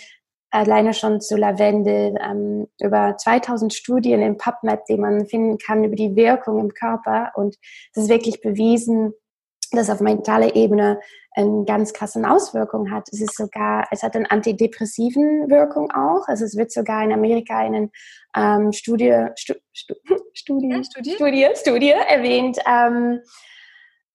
[0.50, 5.96] alleine schon zu Lavendel, ähm, über 2000 Studien im PubMed, die man finden kann über
[5.96, 7.32] die Wirkung im Körper.
[7.34, 7.56] Und
[7.94, 9.12] es ist wirklich bewiesen,
[9.72, 11.00] dass auf mentaler Ebene
[11.32, 13.08] eine ganz krasse Auswirkung hat.
[13.12, 16.26] Es ist sogar, es hat eine antidepressiven Wirkung auch.
[16.26, 17.90] Also es wird sogar in Amerika eine
[18.36, 19.94] ähm, Studie, Stu, Stu,
[20.34, 21.12] Studie, ja, Studie?
[21.12, 23.20] Studie, Studie erwähnt, ähm,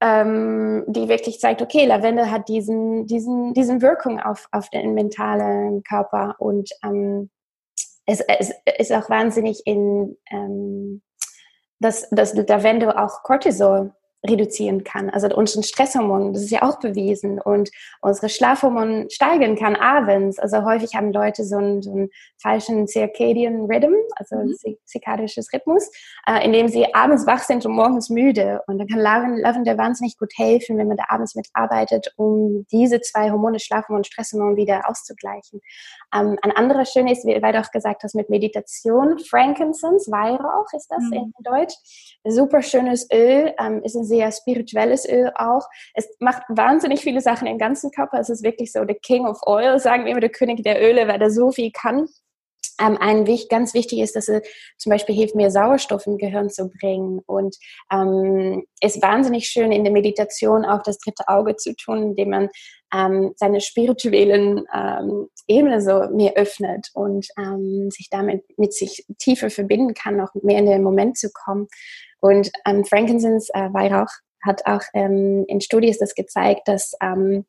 [0.02, 5.84] ähm, die wirklich zeigt, okay, Lavendel hat diesen, diesen, diesen Wirkung auf, auf den mentalen
[5.84, 7.30] Körper und ähm,
[8.06, 11.02] es, es ist auch wahnsinnig in, ähm,
[11.80, 13.94] dass, dass Lavendel auch Cortisol
[14.28, 15.10] reduzieren kann.
[15.10, 17.40] Also unseren Stresshormon, das ist ja auch bewiesen.
[17.40, 17.70] Und
[18.02, 20.40] unsere Schlafhormone steigen kann abends.
[20.40, 22.10] Also häufig haben Leute so einen, so einen
[22.42, 24.78] falschen Circadian Rhythm, also mhm.
[24.86, 25.90] zirkadisches Rhythmus,
[26.28, 28.62] äh, in dem sie abends wach sind und morgens müde.
[28.68, 33.32] Und dann kann Lavender wahnsinnig gut helfen, wenn man da abends mitarbeitet, um diese zwei
[33.32, 35.62] Hormone, Schlafhormon und Stresshormon wieder auszugleichen.
[36.14, 40.88] Ähm, ein anderer schön ist, wie du auch gesagt hast, mit Meditation, Frankincense, Weihrauch ist
[40.90, 41.14] das mhm.
[41.14, 41.76] in Deutsch.
[42.26, 45.68] Super schönes Öl, ähm, ist ein sehr spirituelles Öl auch.
[45.94, 48.20] Es macht wahnsinnig viele Sachen im ganzen Körper.
[48.20, 51.08] Es ist wirklich so the King of Oil, sagen wir immer, der König der Öle,
[51.08, 52.08] weil er so viel kann.
[52.82, 54.42] Ähm, ein ganz wichtig ist, dass es
[54.78, 57.56] zum Beispiel hilft, mehr Sauerstoff im Gehirn zu bringen und
[57.92, 62.50] ähm, ist wahnsinnig schön in der Meditation auch das dritte Auge zu tun, indem man
[62.94, 69.50] ähm, seine spirituellen ähm, Ebene so mehr öffnet und ähm, sich damit mit sich tiefer
[69.50, 71.68] verbinden kann, auch mehr in den Moment zu kommen.
[72.20, 74.10] Und ähm, Frankincense äh, Weihrauch
[74.44, 77.46] hat auch ähm, in Studien das gezeigt, dass, ähm,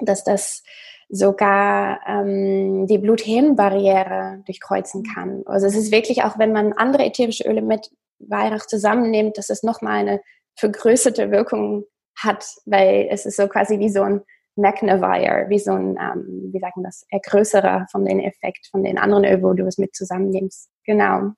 [0.00, 0.62] dass das
[1.08, 5.42] sogar ähm, die Blut-Hirn-Barriere durchkreuzen kann.
[5.46, 9.62] Also es ist wirklich auch, wenn man andere ätherische Öle mit Weihrauch zusammennimmt, dass es
[9.62, 10.20] nochmal eine
[10.56, 11.84] vergrößerte Wirkung
[12.16, 14.20] hat, weil es ist so quasi wie so ein
[14.56, 19.24] Magnifier, wie so ein, ähm, wie sagen das, Ergrößerer von den Effekt von den anderen
[19.24, 20.70] Ölen, wo du es mit zusammennimmst.
[20.84, 21.32] Genau.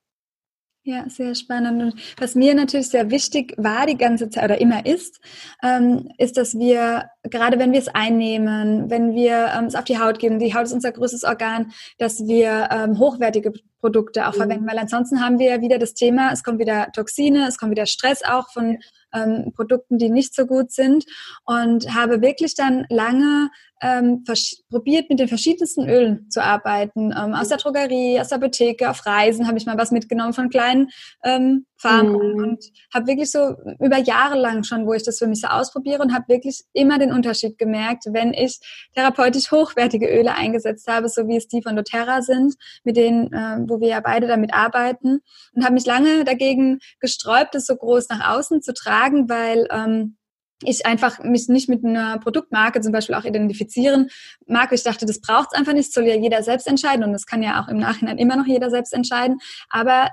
[0.85, 1.81] Ja, sehr spannend.
[1.81, 5.21] Und was mir natürlich sehr wichtig war die ganze Zeit oder immer ist,
[5.63, 10.01] ähm, ist, dass wir, gerade wenn wir es einnehmen, wenn wir ähm, es auf die
[10.01, 14.39] Haut geben, die Haut ist unser größtes Organ, dass wir ähm, hochwertige Produkte auch mhm.
[14.39, 17.71] verwenden, weil ansonsten haben wir ja wieder das Thema, es kommt wieder Toxine, es kommt
[17.71, 18.79] wieder Stress auch von
[19.15, 21.05] ähm, Produkten, die nicht so gut sind
[21.45, 23.51] und habe wirklich dann lange
[23.83, 24.25] ähm,
[24.71, 27.13] probiert, mit den verschiedensten Ölen zu arbeiten.
[27.13, 30.51] Ähm, aus der Drogerie, aus der Apotheke, auf Reisen habe ich mal was mitgenommen von
[30.51, 30.89] kleinen
[31.25, 32.43] ähm, Farmen mhm.
[32.43, 32.65] und
[32.95, 36.15] habe wirklich so über Jahre lang schon, wo ich das für mich so ausprobiere und
[36.15, 38.61] habe wirklich immer den Unterschied gemerkt, wenn ich
[38.95, 43.59] therapeutisch hochwertige Öle eingesetzt habe, so wie es die von doTERRA sind, mit denen, äh,
[43.69, 45.21] wo wir ja beide damit arbeiten
[45.55, 50.17] und habe mich lange dagegen gesträubt, es so groß nach außen zu tragen, weil ähm,
[50.65, 54.09] ich einfach mich nicht mit einer Produktmarke zum Beispiel auch identifizieren
[54.47, 54.73] mag.
[54.73, 57.43] Ich dachte, das braucht es einfach nicht, soll ja jeder selbst entscheiden und das kann
[57.43, 59.39] ja auch im Nachhinein immer noch jeder selbst entscheiden.
[59.71, 60.11] Aber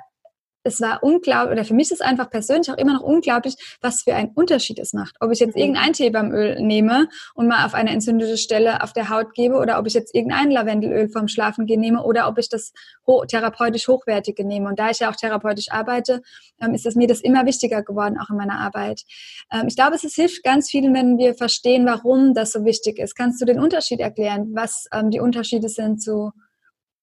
[0.64, 4.04] es war unglaublich, oder für mich ist es einfach persönlich auch immer noch unglaublich, was
[4.04, 5.16] für einen Unterschied es macht.
[5.20, 5.62] Ob ich jetzt mhm.
[5.62, 9.88] irgendein Teebaumöl nehme und mal auf eine entzündete Stelle auf der Haut gebe oder ob
[9.88, 12.74] ich jetzt irgendein Lavendelöl vom Schlafengehen nehme oder ob ich das
[13.08, 14.70] ho therapeutisch hochwertige nehme.
[14.70, 16.22] Und da ich ja auch therapeutisch arbeite,
[16.62, 19.04] ähm, ist es mir das immer wichtiger geworden, auch in meiner Arbeit.
[19.52, 23.00] Ähm, ich glaube, es ist, hilft ganz vielen, wenn wir verstehen, warum das so wichtig
[23.00, 23.16] ist.
[23.16, 26.32] Kannst du den Unterschied erklären, was ähm, die Unterschiede sind zu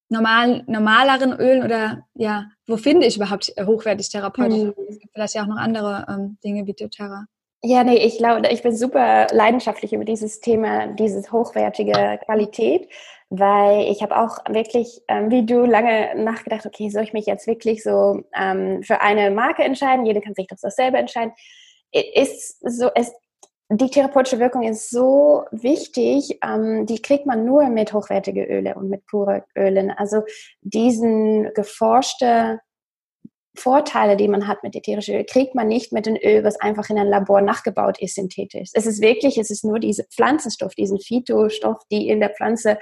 [0.08, 4.58] normal, normaleren Ölen oder ja, wo finde ich überhaupt hochwertig therapeutisch?
[4.58, 4.74] Mhm.
[4.88, 7.26] Es gibt vielleicht ja auch noch andere ähm, Dinge wie doTERRA.
[7.62, 12.88] Ja, nee, ich glaube, ich bin super leidenschaftlich über dieses Thema, dieses hochwertige Qualität,
[13.28, 17.46] weil ich habe auch wirklich, ähm, wie du, lange nachgedacht, okay, soll ich mich jetzt
[17.46, 20.06] wirklich so ähm, für eine Marke entscheiden?
[20.06, 21.32] Jeder kann sich doch selber entscheiden.
[21.90, 23.12] Ist so, es
[23.68, 28.88] die therapeutische Wirkung ist so wichtig, ähm, die kriegt man nur mit hochwertigen Öle und
[28.88, 29.90] mit pure Ölen.
[29.90, 30.22] Also
[30.60, 32.60] diesen geforschte
[33.58, 36.90] Vorteile, die man hat mit ätherischen Öl, kriegt man nicht mit dem Öl, was einfach
[36.90, 38.70] in einem Labor nachgebaut ist, synthetisch.
[38.74, 42.78] Es ist wirklich, es ist nur diese Pflanzenstoff, diesen Phytostoff, die in der Pflanze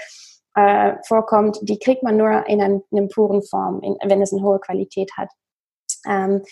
[0.54, 4.60] äh, vorkommt, die kriegt man nur in einer puren Form, in, wenn es eine hohe
[4.60, 5.30] Qualität hat.
[6.06, 6.42] Ähm,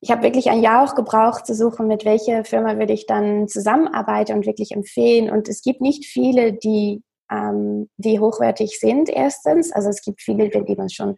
[0.00, 3.48] ich habe wirklich ein Jahr auch gebraucht zu suchen, mit welcher Firma würde ich dann
[3.48, 5.30] zusammenarbeiten und wirklich empfehlen.
[5.30, 9.72] Und es gibt nicht viele, die, ähm, die hochwertig sind, erstens.
[9.72, 11.16] Also es gibt viele, die man schon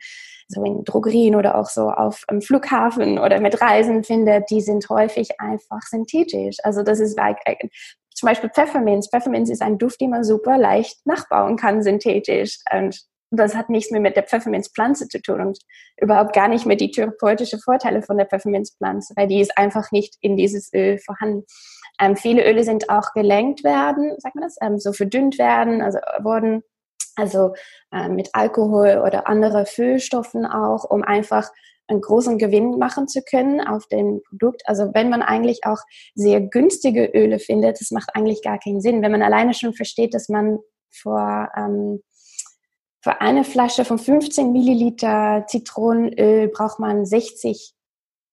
[0.49, 4.88] so in Drogerien oder auch so auf dem Flughafen oder mit Reisen findet, die sind
[4.88, 6.57] häufig einfach synthetisch.
[6.64, 7.57] Also das ist like, äh,
[8.14, 9.09] zum Beispiel Pfefferminz.
[9.09, 12.59] Pfefferminz ist ein Duft, den man super leicht nachbauen kann, synthetisch.
[12.77, 13.01] Und
[13.38, 15.59] das hat nichts mehr mit der Pfefferminzpflanze zu tun und
[15.97, 20.16] überhaupt gar nicht mit die therapeutischen Vorteile von der Pfefferminzpflanze, weil die ist einfach nicht
[20.21, 21.45] in dieses Öl vorhanden.
[22.01, 25.99] Ähm, viele Öle sind auch gelenkt werden, sagt man das, ähm, so verdünnt werden, also
[26.23, 26.62] wurden
[27.16, 27.55] also
[27.92, 31.51] äh, mit Alkohol oder andere Füllstoffen auch, um einfach
[31.88, 34.62] einen großen Gewinn machen zu können auf dem Produkt.
[34.66, 35.81] Also wenn man eigentlich auch
[36.14, 39.03] sehr günstige Öle findet, das macht eigentlich gar keinen Sinn.
[39.03, 40.59] Wenn man alleine schon versteht, dass man
[40.90, 42.03] vor, ähm,
[43.03, 47.75] für eine Flasche von 15 Milliliter Zitronenöl braucht man 60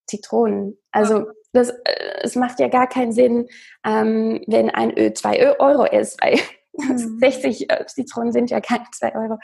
[0.07, 0.77] Zitronen.
[0.91, 3.47] Also das, äh, es macht ja gar keinen Sinn,
[3.83, 6.39] ähm, wenn ein Öl 2 Euro ist, weil
[6.73, 7.17] mhm.
[7.19, 9.37] 60 äh, Zitronen sind ja keine 2 Euro.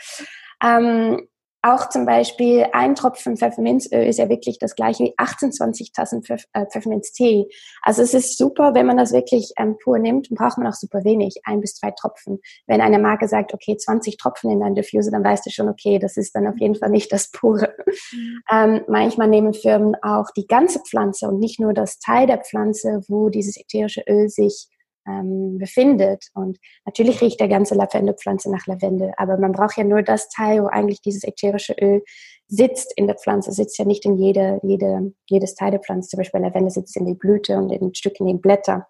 [0.63, 1.27] Ähm,
[1.65, 6.45] auch zum Beispiel ein Tropfen Pfefferminzöl ist ja wirklich das gleiche wie 28 Tassen Pfeff
[6.54, 7.47] äh, Pfefferminztee.
[7.82, 10.75] Also es ist super, wenn man das wirklich ähm, pur nimmt, dann braucht man auch
[10.75, 12.39] super wenig, ein bis zwei Tropfen.
[12.67, 15.97] Wenn eine Marke sagt, okay, 20 Tropfen in dein Diffuser, dann weißt du schon, okay,
[15.97, 17.73] das ist dann auf jeden Fall nicht das pure.
[18.12, 18.41] Mhm.
[18.51, 23.01] Ähm, manchmal nehmen Firmen auch die ganze Pflanze und nicht nur das Teil der Pflanze,
[23.08, 24.69] wo dieses ätherische Öl sich
[25.07, 26.27] ähm, befindet.
[26.33, 30.63] Und natürlich riecht der ganze Lavendepflanze nach Lavendel, aber man braucht ja nur das Teil,
[30.63, 32.03] wo eigentlich dieses ätherische Öl
[32.47, 36.09] sitzt in der Pflanze, sitzt ja nicht in jede, jede, jedes Teil der Pflanze.
[36.09, 38.83] Zum Beispiel Lavendel sitzt in die Blüte und in ein Stück in den Blättern,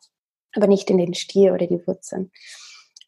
[0.53, 2.31] aber nicht in den Stiel oder die Wurzeln.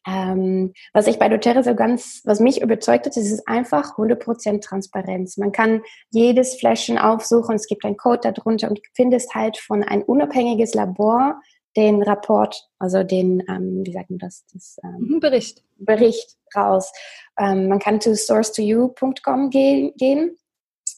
[0.06, 4.62] Ähm, was ich bei doTERRA so ganz, was mich überzeugt hat, ist, es einfach 100%
[4.62, 5.36] Transparenz.
[5.36, 10.02] Man kann jedes Fläschchen aufsuchen, es gibt einen Code darunter und findest halt von ein
[10.02, 11.40] unabhängiges Labor
[11.78, 14.44] den Rapport, also den, ähm, wie sagt man das?
[14.52, 15.62] das ähm, mhm, Bericht.
[15.76, 16.92] Bericht raus.
[17.38, 20.36] Ähm, man kann zu source2you.com ge gehen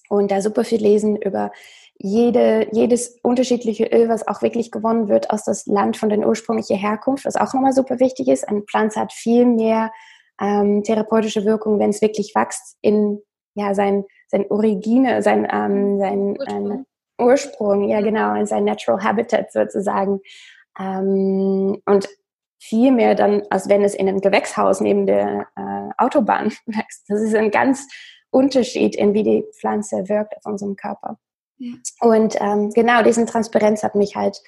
[0.08, 1.52] und da super viel lesen über
[1.98, 6.78] jede, jedes unterschiedliche Öl, was auch wirklich gewonnen wird aus das Land von der ursprünglichen
[6.78, 8.48] Herkunft, was auch nochmal super wichtig ist.
[8.48, 9.92] Eine Pflanze hat viel mehr
[10.40, 13.20] ähm, therapeutische Wirkung, wenn es wirklich wächst in
[13.54, 16.70] ja, sein, sein Origine, sein, ähm, sein Ursprung.
[16.70, 16.86] Ähm,
[17.20, 20.20] Ursprung, ja genau, in sein Natural Habitat sozusagen.
[20.78, 22.08] Ähm, und
[22.58, 27.04] viel mehr dann, als wenn es in einem Gewächshaus neben der äh, Autobahn wächst.
[27.08, 27.88] Das ist ein ganz
[28.30, 31.18] Unterschied in wie die Pflanze wirkt auf unserem Körper.
[31.58, 31.74] Ja.
[32.00, 34.40] Und ähm, genau diesen Transparenz hat mich halt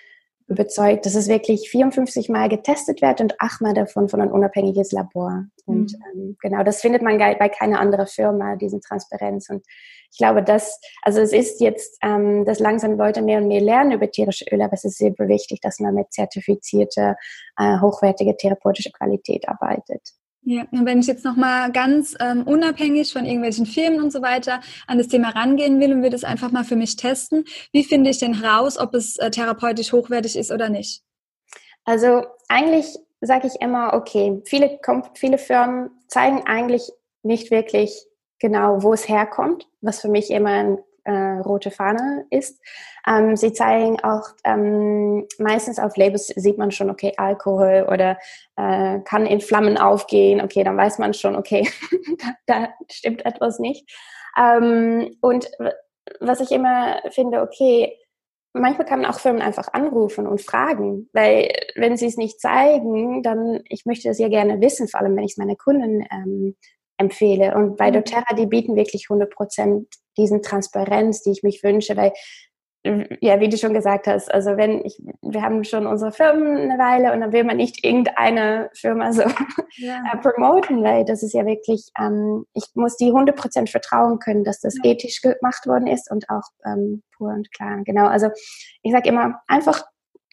[0.48, 5.44] überzeugt, dass es wirklich 54 Mal getestet wird und achtmal davon von einem unabhängiges Labor.
[5.64, 6.04] Und mhm.
[6.14, 9.48] ähm, genau, das findet man bei keiner anderen Firma, diesen Transparenz.
[9.48, 9.64] Und
[10.10, 13.92] ich glaube, dass, also es ist jetzt, ähm, dass langsam Leute mehr und mehr lernen
[13.92, 17.16] über tierische Öle, aber es ist sehr wichtig, dass man mit zertifizierter,
[17.56, 20.02] äh, hochwertiger therapeutischer Qualität arbeitet.
[20.44, 24.60] Ja, und wenn ich jetzt nochmal ganz ähm, unabhängig von irgendwelchen Firmen und so weiter
[24.88, 28.10] an das Thema rangehen will und will das einfach mal für mich testen, wie finde
[28.10, 31.02] ich denn raus, ob es äh, therapeutisch hochwertig ist oder nicht?
[31.84, 34.80] Also eigentlich sage ich immer, okay, viele,
[35.14, 36.90] viele Firmen zeigen eigentlich
[37.22, 38.04] nicht wirklich
[38.40, 42.60] genau, wo es herkommt, was für mich immer ein äh, rote Fahne ist.
[43.06, 48.18] Ähm, sie zeigen auch ähm, meistens auf Labels sieht man schon, okay, Alkohol oder
[48.56, 50.40] äh, kann in Flammen aufgehen.
[50.40, 51.68] Okay, dann weiß man schon, okay,
[52.18, 53.90] da, da, stimmt etwas nicht.
[54.38, 55.50] Ähm, und
[56.20, 57.96] was ich immer finde, okay,
[58.52, 63.22] manchmal kann man auch Firmen einfach anrufen und fragen, weil wenn sie es nicht zeigen,
[63.22, 66.56] dann ich möchte das ja gerne wissen, vor allem wenn ich es meine Kunden ähm,
[67.02, 67.54] empfehle.
[67.54, 67.94] Und bei mhm.
[67.94, 69.86] doTERRA, die bieten wirklich 100 Prozent
[70.16, 72.12] diesen Transparenz, die ich mich wünsche, weil
[73.20, 76.78] ja, wie du schon gesagt hast, also wenn ich, wir haben schon unsere Firmen eine
[76.78, 79.22] Weile und dann will man nicht irgendeine Firma so
[79.76, 80.02] ja.
[80.12, 84.58] äh, promoten, weil das ist ja wirklich, ähm, ich muss die 100% vertrauen können, dass
[84.58, 84.90] das ja.
[84.90, 87.82] ethisch gemacht worden ist und auch ähm, pur und klar.
[87.84, 88.30] Genau, also
[88.82, 89.84] ich sage immer, einfach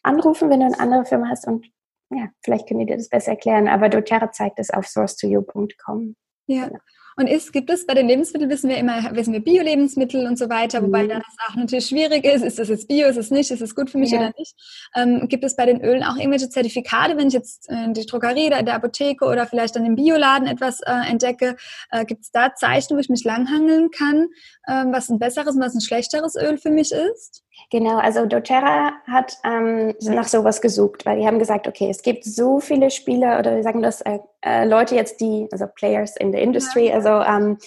[0.02, 1.68] anrufen, wenn du eine andere Firma hast und
[2.10, 6.16] ja, vielleicht können die dir das besser erklären, aber doTERRA zeigt es auf source2you.com.
[6.50, 6.70] Ja.
[7.16, 10.50] Und ist, gibt es bei den Lebensmitteln, wissen wir immer, wissen wir Bio-Lebensmittel und so
[10.50, 11.10] weiter, wobei mhm.
[11.10, 13.76] dann das auch natürlich schwierig ist, ist das jetzt Bio, ist es nicht, ist es
[13.76, 14.20] gut für mich ja.
[14.20, 14.56] oder nicht.
[14.96, 18.48] Ähm, gibt es bei den Ölen auch irgendwelche Zertifikate, wenn ich jetzt in die Drogerie
[18.48, 21.58] oder in der Apotheke oder vielleicht dann im Bioladen etwas äh, entdecke,
[21.92, 24.30] äh, gibt es da Zeichen, wo ich mich langhangeln kann,
[24.68, 27.44] äh, was ein besseres und was ein schlechteres Öl für mich ist?
[27.72, 32.24] Genau, also doTERRA hat ähm, nach sowas gesucht, weil die haben gesagt, okay, es gibt
[32.24, 36.32] so viele Spieler oder wir sagen das äh, äh, Leute jetzt, die, also Players in
[36.32, 36.96] the Industry, ja.
[36.96, 37.58] also ähm,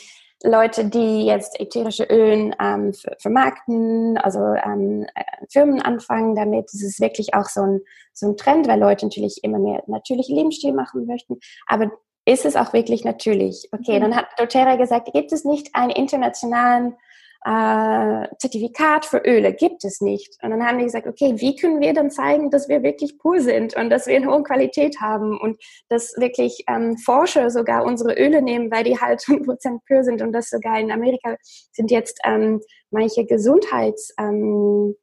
[0.44, 6.66] Leute, die jetzt ätherische Ölen ähm, vermarkten, also ähm, äh, Firmen anfangen damit.
[6.72, 7.81] Es ist wirklich auch so ein,
[8.12, 11.38] so ein Trend, weil Leute natürlich immer mehr natürliche Lebensstil machen möchten.
[11.66, 11.92] Aber
[12.24, 13.68] ist es auch wirklich natürlich?
[13.72, 14.02] Okay, mhm.
[14.02, 16.97] dann hat doTERRA gesagt, gibt es nicht einen internationalen
[17.45, 20.36] äh, Zertifikat für Öle gibt es nicht.
[20.43, 23.40] Und dann haben die gesagt, okay, wie können wir dann zeigen, dass wir wirklich pur
[23.40, 28.14] sind und dass wir eine hohe Qualität haben und dass wirklich ähm, Forscher sogar unsere
[28.14, 31.36] Öle nehmen, weil die halt 100% pur sind und das sogar in Amerika
[31.72, 34.95] sind jetzt ähm, manche Gesundheits ähm,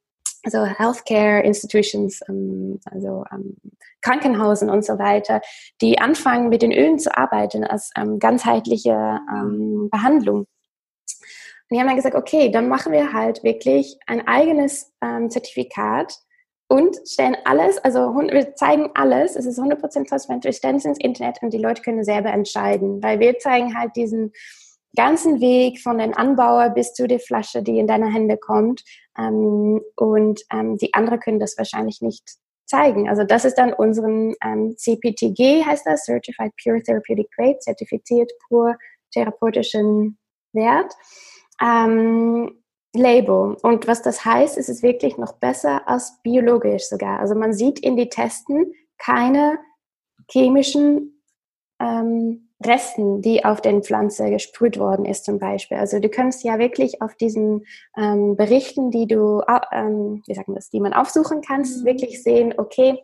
[0.44, 3.58] also Healthcare Institutions, ähm, also ähm,
[4.02, 5.42] Krankenhausen und so weiter,
[5.82, 9.20] die anfangen mit den Ölen zu arbeiten als ähm, ganzheitliche
[9.92, 10.48] Behandlung.
[11.70, 16.18] Und die haben dann gesagt, okay, dann machen wir halt wirklich ein eigenes ähm, Zertifikat
[16.68, 21.00] und stellen alles, also wir zeigen alles, es ist 100% transparent, wir stellen es ins
[21.00, 24.32] Internet und die Leute können selber entscheiden, weil wir zeigen halt diesen
[24.96, 28.84] ganzen Weg von den Anbauer bis zu der Flasche, die in deine Hände kommt.
[29.18, 32.24] Ähm, und ähm, die anderen können das wahrscheinlich nicht
[32.66, 33.10] zeigen.
[33.10, 38.76] Also das ist dann unseren ähm, CPTG, heißt das, Certified Pure Therapeutic Grade, zertifiziert pur
[39.12, 40.20] therapeutischen
[40.54, 40.94] Wert.
[41.62, 42.60] Ähm,
[42.94, 43.56] Label.
[43.62, 47.20] Und was das heißt, ist es wirklich noch besser als biologisch sogar.
[47.20, 49.60] Also man sieht in die Testen keine
[50.30, 51.24] chemischen
[51.80, 55.78] ähm, Resten, die auf den Pflanze gesprüht worden ist zum Beispiel.
[55.78, 59.42] Also du kannst ja wirklich auf diesen ähm, Berichten, die du,
[59.72, 61.86] ähm, wie sagen wir das, die man aufsuchen kannst, mhm.
[61.86, 63.02] wirklich sehen, okay,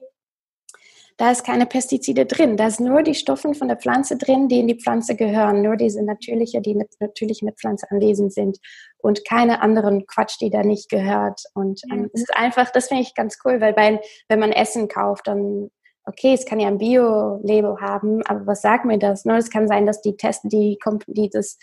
[1.18, 2.58] da ist keine Pestizide drin.
[2.58, 5.62] Da ist nur die Stoffe von der Pflanze drin, die in die Pflanze gehören.
[5.62, 8.58] Nur diese natürliche, die natürlich in der Pflanze anwesend sind.
[8.98, 11.42] Und keine anderen Quatsch, die da nicht gehört.
[11.54, 12.10] Und ähm, mhm.
[12.14, 15.70] es ist einfach, das finde ich ganz cool, weil bei, wenn man Essen kauft, dann
[16.06, 19.26] okay, es kann ja ein Bio-Label haben, aber was sagt mir das?
[19.26, 19.38] Ne?
[19.38, 21.58] Es kann sein, dass die Tests, die, die das,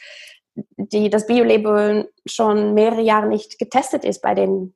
[0.77, 4.75] die das Bio-Label schon mehrere Jahre nicht getestet ist bei den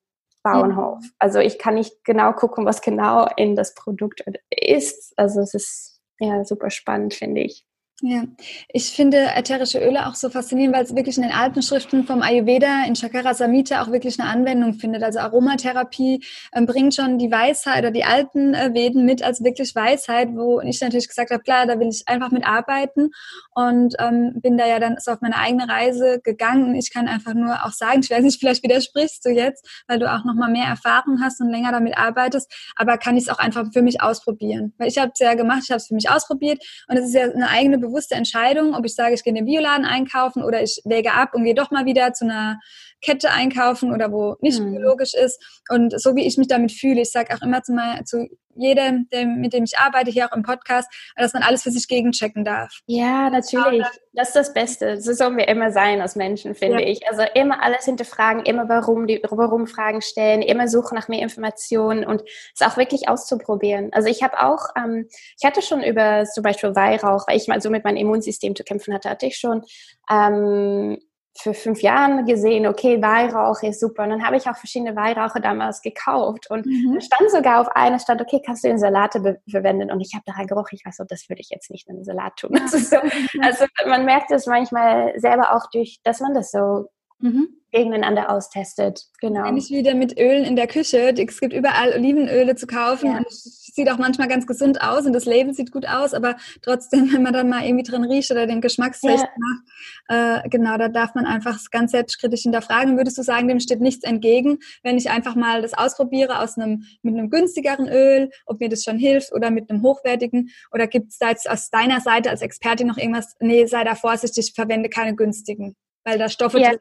[0.52, 1.04] Bauernhof.
[1.18, 5.12] Also ich kann nicht genau gucken, was genau in das Produkt ist.
[5.16, 7.65] Also es ist ja super spannend, finde ich.
[8.02, 8.24] Ja,
[8.68, 12.20] ich finde ätherische Öle auch so faszinierend, weil es wirklich in den alten Schriften vom
[12.20, 15.02] Ayurveda in Chakara Samhita auch wirklich eine Anwendung findet.
[15.02, 16.22] Also Aromatherapie
[16.54, 20.60] ähm, bringt schon die Weisheit oder die alten äh, Veden mit als wirklich Weisheit, wo
[20.60, 23.12] ich natürlich gesagt habe, klar, da will ich einfach mit arbeiten
[23.54, 26.74] und ähm, bin da ja dann so auf meine eigene Reise gegangen.
[26.74, 30.12] Ich kann einfach nur auch sagen, ich weiß nicht, vielleicht widersprichst du jetzt, weil du
[30.12, 33.38] auch noch mal mehr Erfahrung hast und länger damit arbeitest, aber kann ich es auch
[33.38, 34.74] einfach für mich ausprobieren.
[34.76, 37.14] Weil ich habe es ja gemacht, ich habe es für mich ausprobiert und es ist
[37.14, 40.62] ja eine eigene bewusste Entscheidung, ob ich sage, ich gehe in den Bioladen einkaufen oder
[40.62, 42.58] ich wäge ab und gehe doch mal wieder zu einer
[43.06, 44.72] Kette einkaufen oder wo nicht mhm.
[44.72, 45.62] biologisch ist.
[45.68, 48.26] Und so wie ich mich damit fühle, ich sage auch immer zu, mal, zu
[48.56, 51.88] jedem, dem, mit dem ich arbeite, hier auch im Podcast, dass man alles für sich
[51.88, 52.80] gegenchecken darf.
[52.86, 53.84] Ja, natürlich.
[54.12, 55.00] Das ist das Beste.
[55.00, 56.88] So sollen wir immer sein als Menschen, finde ja.
[56.88, 57.06] ich.
[57.08, 62.04] Also immer alles hinterfragen, immer warum, die warum Fragen stellen, immer suchen nach mehr Informationen
[62.04, 62.22] und
[62.54, 63.92] es auch wirklich auszuprobieren.
[63.92, 65.06] Also ich habe auch, ähm,
[65.38, 68.64] ich hatte schon über zum Beispiel Weihrauch, weil ich mal so mit meinem Immunsystem zu
[68.64, 69.62] kämpfen hatte, hatte ich schon
[70.10, 70.98] ähm,
[71.40, 74.04] für fünf Jahren gesehen, okay, Weihrauch ist super.
[74.04, 76.50] Und dann habe ich auch verschiedene Weihrauche damals gekauft.
[76.50, 76.94] Und mhm.
[76.94, 79.90] da stand sogar auf einer stand, okay, kannst du in Salate verwenden.
[79.90, 82.04] Und ich habe daran gerochen, ich weiß so, das würde ich jetzt nicht in einen
[82.04, 82.50] Salat tun.
[82.54, 82.66] Ja.
[82.86, 82.96] So,
[83.40, 86.88] also man merkt es manchmal selber auch durch, dass man das so
[87.18, 89.04] mhm gegeneinander austestet.
[89.20, 89.46] Genau.
[89.46, 91.12] Ähnlich wieder mit Ölen in der Küche.
[91.16, 93.18] Es gibt überall Olivenöle zu kaufen ja.
[93.18, 96.36] und es sieht auch manchmal ganz gesund aus und das Label sieht gut aus, aber
[96.62, 99.28] trotzdem, wenn man dann mal irgendwie drin riecht oder den Geschmackstest ja.
[99.36, 102.96] macht, äh, genau, da darf man einfach ganz selbstkritisch hinterfragen.
[102.96, 106.84] Würdest du sagen, dem steht nichts entgegen, wenn ich einfach mal das ausprobiere aus einem,
[107.02, 110.50] mit einem günstigeren Öl, ob mir das schon hilft oder mit einem hochwertigen?
[110.72, 113.94] Oder gibt es da jetzt aus deiner Seite als Expertin noch irgendwas, nee, sei da
[113.94, 116.70] vorsichtig, verwende keine günstigen, weil da Stoffe ja.
[116.70, 116.78] drin?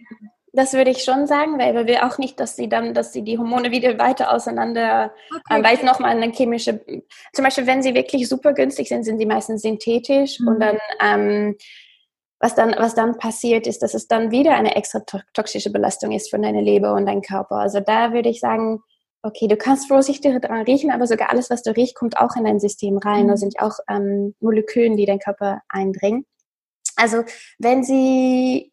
[0.54, 3.38] Das würde ich schon sagen, weil wir auch nicht, dass sie dann, dass sie die
[3.38, 5.60] Hormone wieder weiter auseinander, okay.
[5.60, 6.80] äh, weil es nochmal eine chemische,
[7.34, 10.48] zum Beispiel, wenn sie wirklich super günstig sind, sind sie meistens synthetisch mhm.
[10.48, 11.58] und dann, ähm,
[12.40, 15.02] was dann, was dann passiert ist, dass es dann wieder eine extra
[15.34, 17.56] toxische Belastung ist für deine Leber und dein Körper.
[17.56, 18.82] Also da würde ich sagen,
[19.24, 22.46] okay, du kannst vorsichtig daran riechen, aber sogar alles, was du riechst, kommt auch in
[22.46, 23.24] dein System rein.
[23.24, 23.30] Mhm.
[23.30, 26.26] Da sind auch ähm, Moleküle, die dein Körper eindringen.
[26.96, 27.24] Also
[27.58, 28.72] wenn sie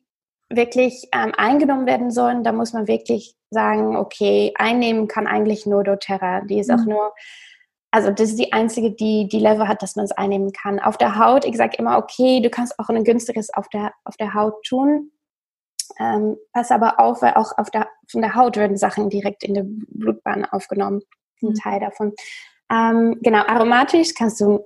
[0.56, 5.84] wirklich ähm, eingenommen werden sollen, da muss man wirklich sagen, okay, einnehmen kann eigentlich nur
[5.84, 6.42] doTERRA.
[6.42, 6.74] Die ist mhm.
[6.74, 7.14] auch nur,
[7.90, 10.80] also das ist die einzige, die die Level hat, dass man es einnehmen kann.
[10.80, 14.16] Auf der Haut, ich sage immer, okay, du kannst auch ein günstiges auf der, auf
[14.16, 15.10] der Haut tun.
[15.98, 19.54] Ähm, pass aber auf, weil auch auf der, von der Haut werden Sachen direkt in
[19.54, 21.02] der Blutbahn aufgenommen.
[21.42, 21.54] Ein mhm.
[21.54, 22.14] Teil davon.
[22.70, 24.64] Ähm, genau, aromatisch kannst du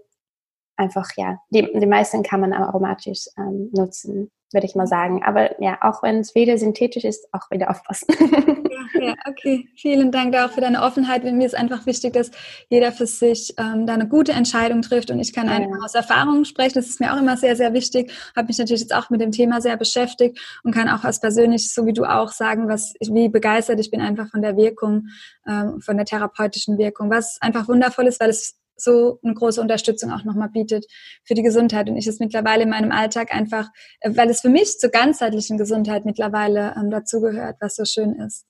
[0.76, 5.22] einfach, ja, die, die meisten kann man aromatisch ähm, nutzen würde ich mal sagen.
[5.24, 8.06] Aber ja, auch wenn es wieder synthetisch ist, auch wieder aufpassen.
[8.94, 9.68] Ja, ja, okay.
[9.76, 11.24] Vielen Dank auch für deine Offenheit.
[11.24, 12.30] Mir ist einfach wichtig, dass
[12.68, 16.44] jeder für sich ähm, da eine gute Entscheidung trifft und ich kann einfach aus Erfahrung
[16.44, 16.74] sprechen.
[16.74, 18.12] Das ist mir auch immer sehr, sehr wichtig.
[18.36, 21.72] Habe mich natürlich jetzt auch mit dem Thema sehr beschäftigt und kann auch als persönlich,
[21.72, 25.08] so wie du auch, sagen, was wie begeistert ich bin einfach von der Wirkung,
[25.46, 30.12] ähm, von der therapeutischen Wirkung, was einfach wundervoll ist, weil es so eine große Unterstützung
[30.12, 30.86] auch nochmal bietet
[31.24, 31.88] für die Gesundheit.
[31.88, 33.68] Und ich es mittlerweile in meinem Alltag einfach,
[34.00, 38.46] äh, weil es für mich zur ganzheitlichen Gesundheit mittlerweile ähm, dazugehört, was so schön ist.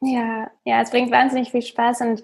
[0.00, 2.22] Ja, ja, es bringt wahnsinnig viel Spaß und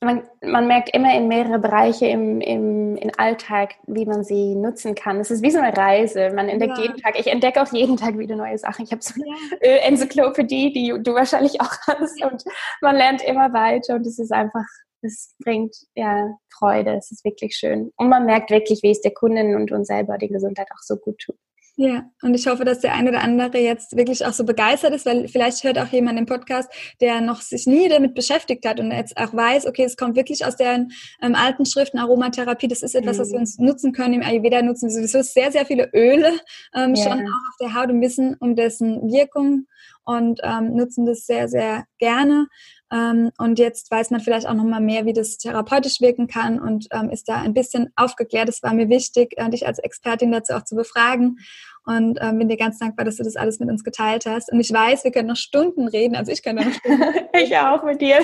[0.00, 4.94] man, man merkt immer in mehrere Bereiche im, im, im Alltag, wie man sie nutzen
[4.94, 5.18] kann.
[5.20, 6.30] Es ist wie so eine Reise.
[6.34, 6.84] Man entdeckt ja.
[6.84, 8.84] jeden Tag, ich entdecke auch jeden Tag wieder neue Sachen.
[8.84, 9.24] Ich habe so eine
[9.62, 9.82] ja.
[9.86, 12.44] Enzyklopädie, die du wahrscheinlich auch hast und
[12.82, 14.64] man lernt immer weiter und es ist einfach,
[15.06, 17.92] es bringt ja Freude, es ist wirklich schön.
[17.96, 20.96] Und man merkt wirklich, wie es der Kundin und uns selber die Gesundheit auch so
[20.96, 21.36] gut tut.
[21.78, 25.04] Ja, und ich hoffe, dass der eine oder andere jetzt wirklich auch so begeistert ist,
[25.04, 26.70] weil vielleicht hört auch jemand im Podcast,
[27.02, 30.46] der noch sich nie damit beschäftigt hat und jetzt auch weiß, okay, es kommt wirklich
[30.46, 32.66] aus den ähm, alten Schriften Aromatherapie.
[32.66, 33.20] Das ist etwas, mhm.
[33.20, 33.42] was wir mhm.
[33.42, 34.14] uns nutzen können.
[34.14, 36.40] Im Ayurveda nutzen wir sowieso sehr, sehr viele Öle
[36.74, 37.02] ähm, ja.
[37.02, 39.66] schon auch auf der Haut und wissen um dessen Wirkung
[40.06, 42.46] und ähm, nutzen das sehr, sehr gerne.
[42.92, 46.60] Ähm, und jetzt weiß man vielleicht auch noch mal mehr, wie das therapeutisch wirken kann
[46.60, 48.48] und ähm, ist da ein bisschen aufgeklärt.
[48.48, 51.38] Es war mir wichtig, äh, dich als Expertin dazu auch zu befragen
[51.86, 54.50] und ähm, bin dir ganz dankbar, dass du das alles mit uns geteilt hast.
[54.50, 56.16] Und ich weiß, wir können noch Stunden reden.
[56.16, 57.26] Also ich kann noch Stunden reden.
[57.32, 58.18] ich auch mit dir.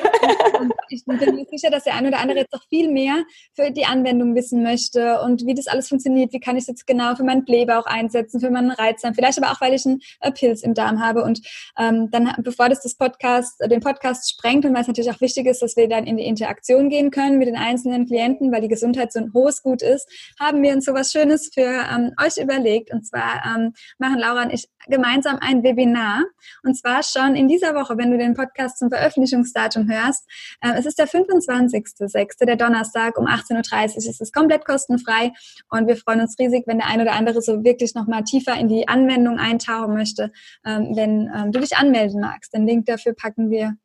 [0.59, 3.23] und ich bin mir sicher, dass der eine oder andere jetzt noch viel mehr
[3.55, 6.33] für die Anwendung wissen möchte und wie das alles funktioniert.
[6.33, 9.53] Wie kann ich es jetzt genau für meinen Blähbauch einsetzen, für meinen Reizdarm, vielleicht aber
[9.53, 11.23] auch, weil ich einen äh, Pilz im Darm habe.
[11.23, 11.41] Und
[11.79, 15.47] ähm, dann, bevor das, das Podcast, den Podcast sprengt und weil es natürlich auch wichtig
[15.47, 18.69] ist, dass wir dann in die Interaktion gehen können mit den einzelnen Klienten, weil die
[18.69, 20.09] Gesundheit so ein hohes Gut ist,
[20.41, 22.93] haben wir uns so was Schönes für ähm, euch überlegt.
[22.93, 26.25] Und zwar ähm, machen Laura und ich gemeinsam ein Webinar.
[26.63, 30.29] Und zwar schon in dieser Woche, wenn du den Podcast zum Veröffentlichungsdatum hörst.
[30.61, 33.97] Äh, es ist der 25.06., der Donnerstag um 18.30 Uhr.
[33.97, 35.33] Es ist komplett kostenfrei
[35.71, 38.69] und wir freuen uns riesig, wenn der ein oder andere so wirklich nochmal tiefer in
[38.69, 40.33] die Anwendung eintauchen möchte,
[40.65, 42.53] ähm, wenn ähm, du dich anmelden magst.
[42.55, 43.77] Den Link dafür packen wir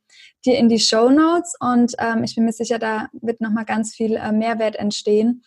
[0.46, 3.94] dir in die Show Notes und ähm, ich bin mir sicher, da wird nochmal ganz
[3.94, 5.44] viel äh, Mehrwert entstehen.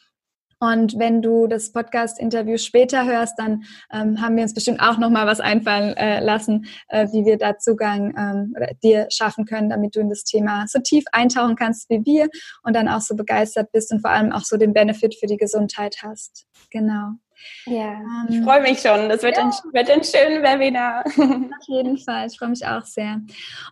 [0.61, 5.08] Und wenn du das Podcast-Interview später hörst, dann ähm, haben wir uns bestimmt auch noch
[5.08, 9.96] mal was einfallen äh, lassen, äh, wie wir da Zugang ähm, dir schaffen können, damit
[9.96, 12.28] du in das Thema so tief eintauchen kannst wie wir
[12.62, 15.38] und dann auch so begeistert bist und vor allem auch so den Benefit für die
[15.38, 16.46] Gesundheit hast.
[16.70, 17.12] Genau.
[17.66, 19.09] Ja, ähm, ich freue mich schon.
[19.09, 19.45] Das wird, ja.
[19.45, 21.05] ein, wird ein schönes Webinar.
[21.07, 22.26] Auf jeden Fall.
[22.26, 23.20] Ich freue mich auch sehr.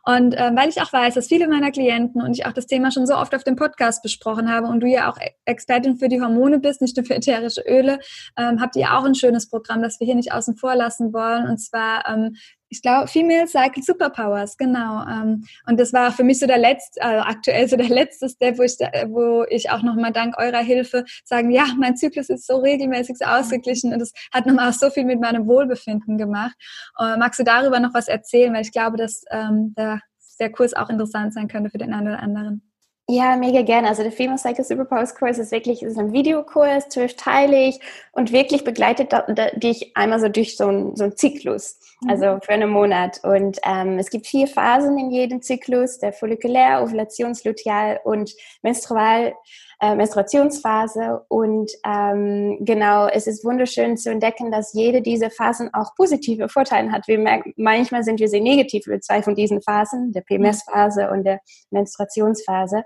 [0.05, 2.91] Und ähm, weil ich auch weiß, dass viele meiner Klienten und ich auch das Thema
[2.91, 6.21] schon so oft auf dem Podcast besprochen habe und du ja auch Expertin für die
[6.21, 7.99] Hormone bist, nicht nur für ätherische Öle,
[8.37, 11.49] ähm, habt ihr auch ein schönes Programm, das wir hier nicht außen vor lassen wollen.
[11.49, 12.37] Und zwar ähm,
[12.71, 15.03] ich glaube, Female Cycle Superpowers, genau.
[15.07, 18.59] Ähm, und das war für mich so der letzte, also aktuell so der letzte Step,
[18.59, 22.57] wo ich, wo ich auch nochmal dank eurer Hilfe sagen, ja, mein Zyklus ist so
[22.57, 26.55] regelmäßig so ausgeglichen und das hat nochmal so viel mit meinem Wohlbefinden gemacht.
[26.99, 28.53] Äh, magst du darüber noch was erzählen?
[28.53, 30.01] Weil ich glaube, dass ähm, der,
[30.39, 32.63] der Kurs auch interessant sein könnte für den einen oder anderen.
[33.11, 33.89] Ja, mega gerne.
[33.89, 37.81] Also der Female Cycle Superpowers Kurs ist wirklich ist ein Videokurs, zwölfteilig
[38.13, 39.15] und wirklich begleitet
[39.55, 41.79] dich einmal so durch so einen so einen Zyklus.
[42.07, 43.21] Also für einen Monat.
[43.25, 49.35] Und ähm, es gibt vier Phasen in jedem Zyklus, der Follikulär, Ovulationsluteal und Menstrual
[49.81, 51.25] äh, Menstruationsphase.
[51.29, 56.93] Und ähm, genau, es ist wunderschön zu entdecken, dass jede dieser Phasen auch positive Vorteile
[56.93, 57.09] hat.
[57.09, 61.25] Wir merken, manchmal sind wir sehr negativ über zwei von diesen Phasen, der PMS-Phase und
[61.25, 61.41] der
[61.71, 62.85] Menstruationsphase.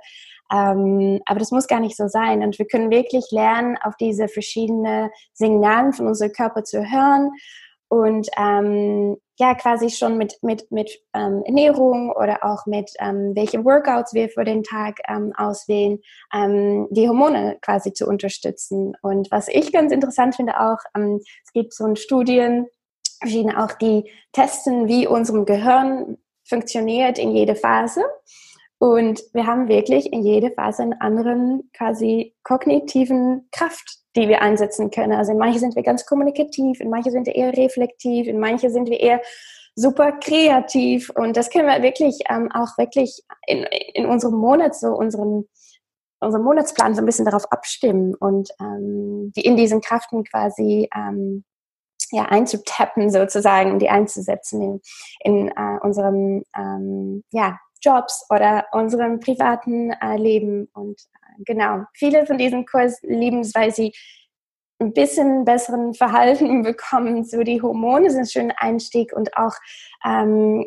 [0.53, 2.43] Ähm, aber das muss gar nicht so sein.
[2.43, 7.31] Und wir können wirklich lernen, auf diese verschiedenen Signale von unserem Körper zu hören
[7.93, 13.67] und ähm, ja quasi schon mit mit mit ähm, Ernährung oder auch mit ähm, welche
[13.67, 15.99] Workouts wir für den Tag ähm, auswählen,
[16.33, 18.95] ähm, die Hormone quasi zu unterstützen.
[19.03, 22.67] Und was ich ganz interessant finde auch, ähm, es gibt so Studien,
[23.21, 26.17] verschiedene auch, die testen, wie unserem Gehirn
[26.49, 28.03] funktioniert in jede Phase.
[28.83, 34.91] Und wir haben wirklich in jede Phase einen anderen quasi kognitiven Kraft, die wir einsetzen
[34.91, 35.13] können.
[35.13, 38.71] Also in manche sind wir ganz kommunikativ, in manche sind wir eher reflektiv, in manche
[38.71, 39.23] sind wir eher
[39.77, 41.11] super kreativ.
[41.11, 43.63] Und das können wir wirklich ähm, auch wirklich in,
[43.95, 45.45] in unserem Monat so unseren
[46.19, 51.45] unseren Monatsplan so ein bisschen darauf abstimmen und ähm, die in diesen Kraften quasi ähm,
[52.11, 54.81] ja, einzutappen sozusagen, die einzusetzen in,
[55.21, 60.69] in äh, unserem ähm, ja, Jobs oder unserem privaten äh, Leben.
[60.75, 63.93] Und äh, genau, viele von diesen Kursen lieben es, weil sie
[64.81, 67.25] ein bisschen besseren Verhalten bekommen.
[67.25, 69.55] So die Hormone sind ein schöner Einstieg und auch
[70.05, 70.65] ähm,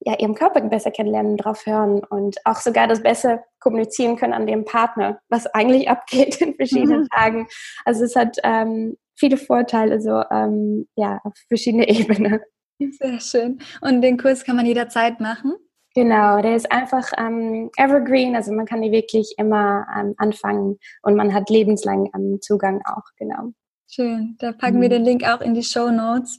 [0.00, 4.46] ja, ihrem Körper besser kennenlernen, drauf hören und auch sogar das besser kommunizieren können an
[4.46, 7.08] dem Partner, was eigentlich abgeht in verschiedenen mhm.
[7.08, 7.48] Tagen.
[7.84, 12.40] Also es hat ähm, viele Vorteile, so ähm, ja, auf verschiedene Ebenen.
[12.78, 13.58] Sehr schön.
[13.80, 15.54] Und den Kurs kann man jederzeit machen?
[15.96, 21.16] Genau, der ist einfach ähm, evergreen, also man kann die wirklich immer ähm, anfangen und
[21.16, 23.52] man hat lebenslang ähm, Zugang auch, genau.
[23.88, 24.36] Schön.
[24.38, 24.82] Da packen mhm.
[24.82, 26.38] wir den Link auch in die Show Notes.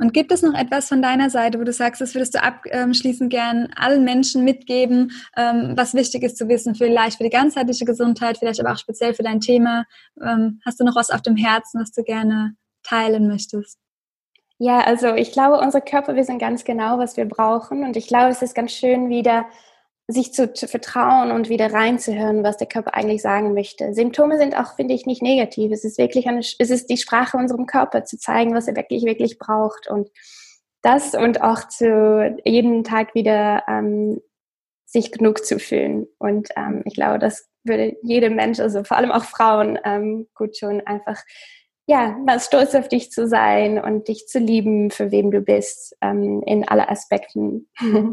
[0.00, 3.30] Und gibt es noch etwas von deiner Seite, wo du sagst, das würdest du abschließend
[3.30, 8.38] gern allen Menschen mitgeben, ähm, was wichtig ist zu wissen, vielleicht für die ganzheitliche Gesundheit,
[8.38, 9.84] vielleicht aber auch speziell für dein Thema?
[10.20, 13.78] Ähm, hast du noch was auf dem Herzen, was du gerne teilen möchtest?
[14.58, 17.84] Ja, also ich glaube, unsere Körper wissen ganz genau, was wir brauchen.
[17.84, 19.46] Und ich glaube, es ist ganz schön, wieder
[20.08, 23.92] sich zu, zu, vertrauen und wieder reinzuhören, was der Körper eigentlich sagen möchte.
[23.92, 25.70] Symptome sind auch, finde ich, nicht negativ.
[25.70, 29.04] Es ist wirklich eine, es ist die Sprache unserem Körper zu zeigen, was er wirklich,
[29.04, 29.88] wirklich braucht.
[29.88, 30.08] Und
[30.82, 34.20] das und auch zu jeden Tag wieder ähm,
[34.86, 36.06] sich genug zu fühlen.
[36.18, 40.58] Und ähm, ich glaube, das würde jedem Mensch, also vor allem auch Frauen, ähm, gut
[40.58, 41.22] tun, einfach
[41.88, 45.96] ja, mal stolz auf dich zu sein und dich zu lieben, für wem du bist,
[46.02, 47.66] ähm, in alle Aspekten.
[47.82, 48.12] Oh,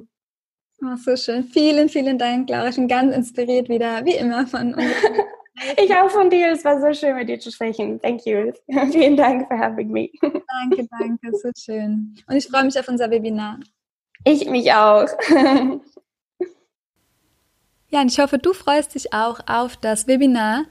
[0.96, 1.44] so schön.
[1.44, 2.70] Vielen, vielen Dank, Laura.
[2.70, 4.86] Ich bin ganz inspiriert wieder, wie immer von uns.
[5.84, 6.54] ich auch von dir.
[6.54, 8.00] Es war so schön, mit dir zu sprechen.
[8.02, 8.54] Thank you.
[8.92, 10.10] Vielen Dank for having me.
[10.22, 11.38] Danke, danke.
[11.38, 12.16] So schön.
[12.30, 13.60] Und ich freue mich auf unser Webinar.
[14.24, 15.08] Ich mich auch.
[17.96, 20.66] Ja, und ich hoffe, du freust dich auch auf das Webinar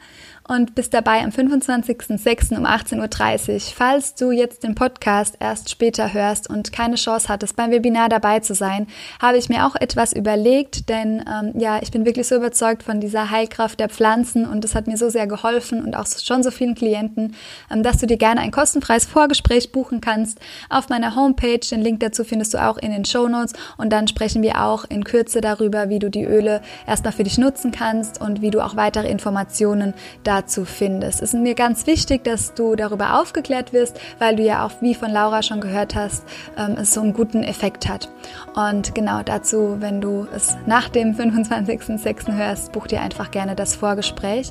[0.46, 2.56] und bist dabei am 25.06.
[2.56, 3.60] um 18.30 Uhr.
[3.74, 8.40] Falls du jetzt den Podcast erst später hörst und keine Chance hattest, beim Webinar dabei
[8.40, 8.86] zu sein,
[9.20, 13.00] habe ich mir auch etwas überlegt, denn ähm, ja, ich bin wirklich so überzeugt von
[13.00, 16.50] dieser Heilkraft der Pflanzen und es hat mir so sehr geholfen und auch schon so
[16.50, 17.34] vielen Klienten,
[17.70, 21.58] ähm, dass du dir gerne ein kostenfreies Vorgespräch buchen kannst auf meiner Homepage.
[21.58, 24.84] Den Link dazu findest du auch in den Show Notes und dann sprechen wir auch
[24.84, 28.60] in Kürze darüber, wie du die Öle erstmal für dich nutzen kannst und wie du
[28.60, 31.22] auch weitere Informationen da dazu findest.
[31.22, 34.94] Es ist mir ganz wichtig, dass du darüber aufgeklärt wirst, weil du ja auch, wie
[34.94, 36.24] von Laura schon gehört hast,
[36.58, 38.08] ähm, es so einen guten Effekt hat.
[38.54, 42.36] Und genau dazu, wenn du es nach dem 25.06.
[42.36, 44.50] hörst, buch dir einfach gerne das Vorgespräch.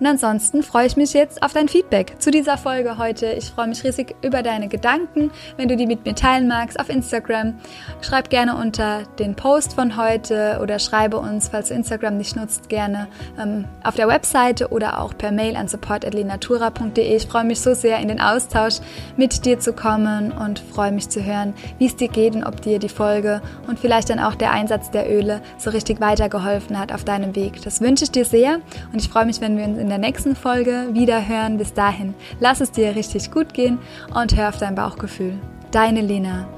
[0.00, 3.32] Und ansonsten freue ich mich jetzt auf dein Feedback zu dieser Folge heute.
[3.32, 6.88] Ich freue mich riesig über deine Gedanken, wenn du die mit mir teilen magst auf
[6.88, 7.54] Instagram.
[8.00, 12.68] Schreib gerne unter den Post von heute oder schreibe uns, falls du Instagram nicht nutzt,
[12.68, 13.08] gerne
[13.40, 17.16] ähm, auf der Webseite oder auch per Mail an support.lenatura.de.
[17.16, 18.76] Ich freue mich so sehr, in den Austausch
[19.16, 22.60] mit dir zu kommen und freue mich zu hören, wie es dir geht und ob
[22.60, 26.92] dir die Folge und vielleicht dann auch der Einsatz der Öle so richtig weitergeholfen hat
[26.92, 27.62] auf deinem Weg.
[27.62, 28.60] Das wünsche ich dir sehr
[28.92, 31.56] und ich freue mich, wenn wir uns in in der nächsten Folge wieder hören.
[31.56, 33.78] Bis dahin, lass es dir richtig gut gehen
[34.14, 35.38] und hör auf dein Bauchgefühl.
[35.70, 36.57] Deine Lena.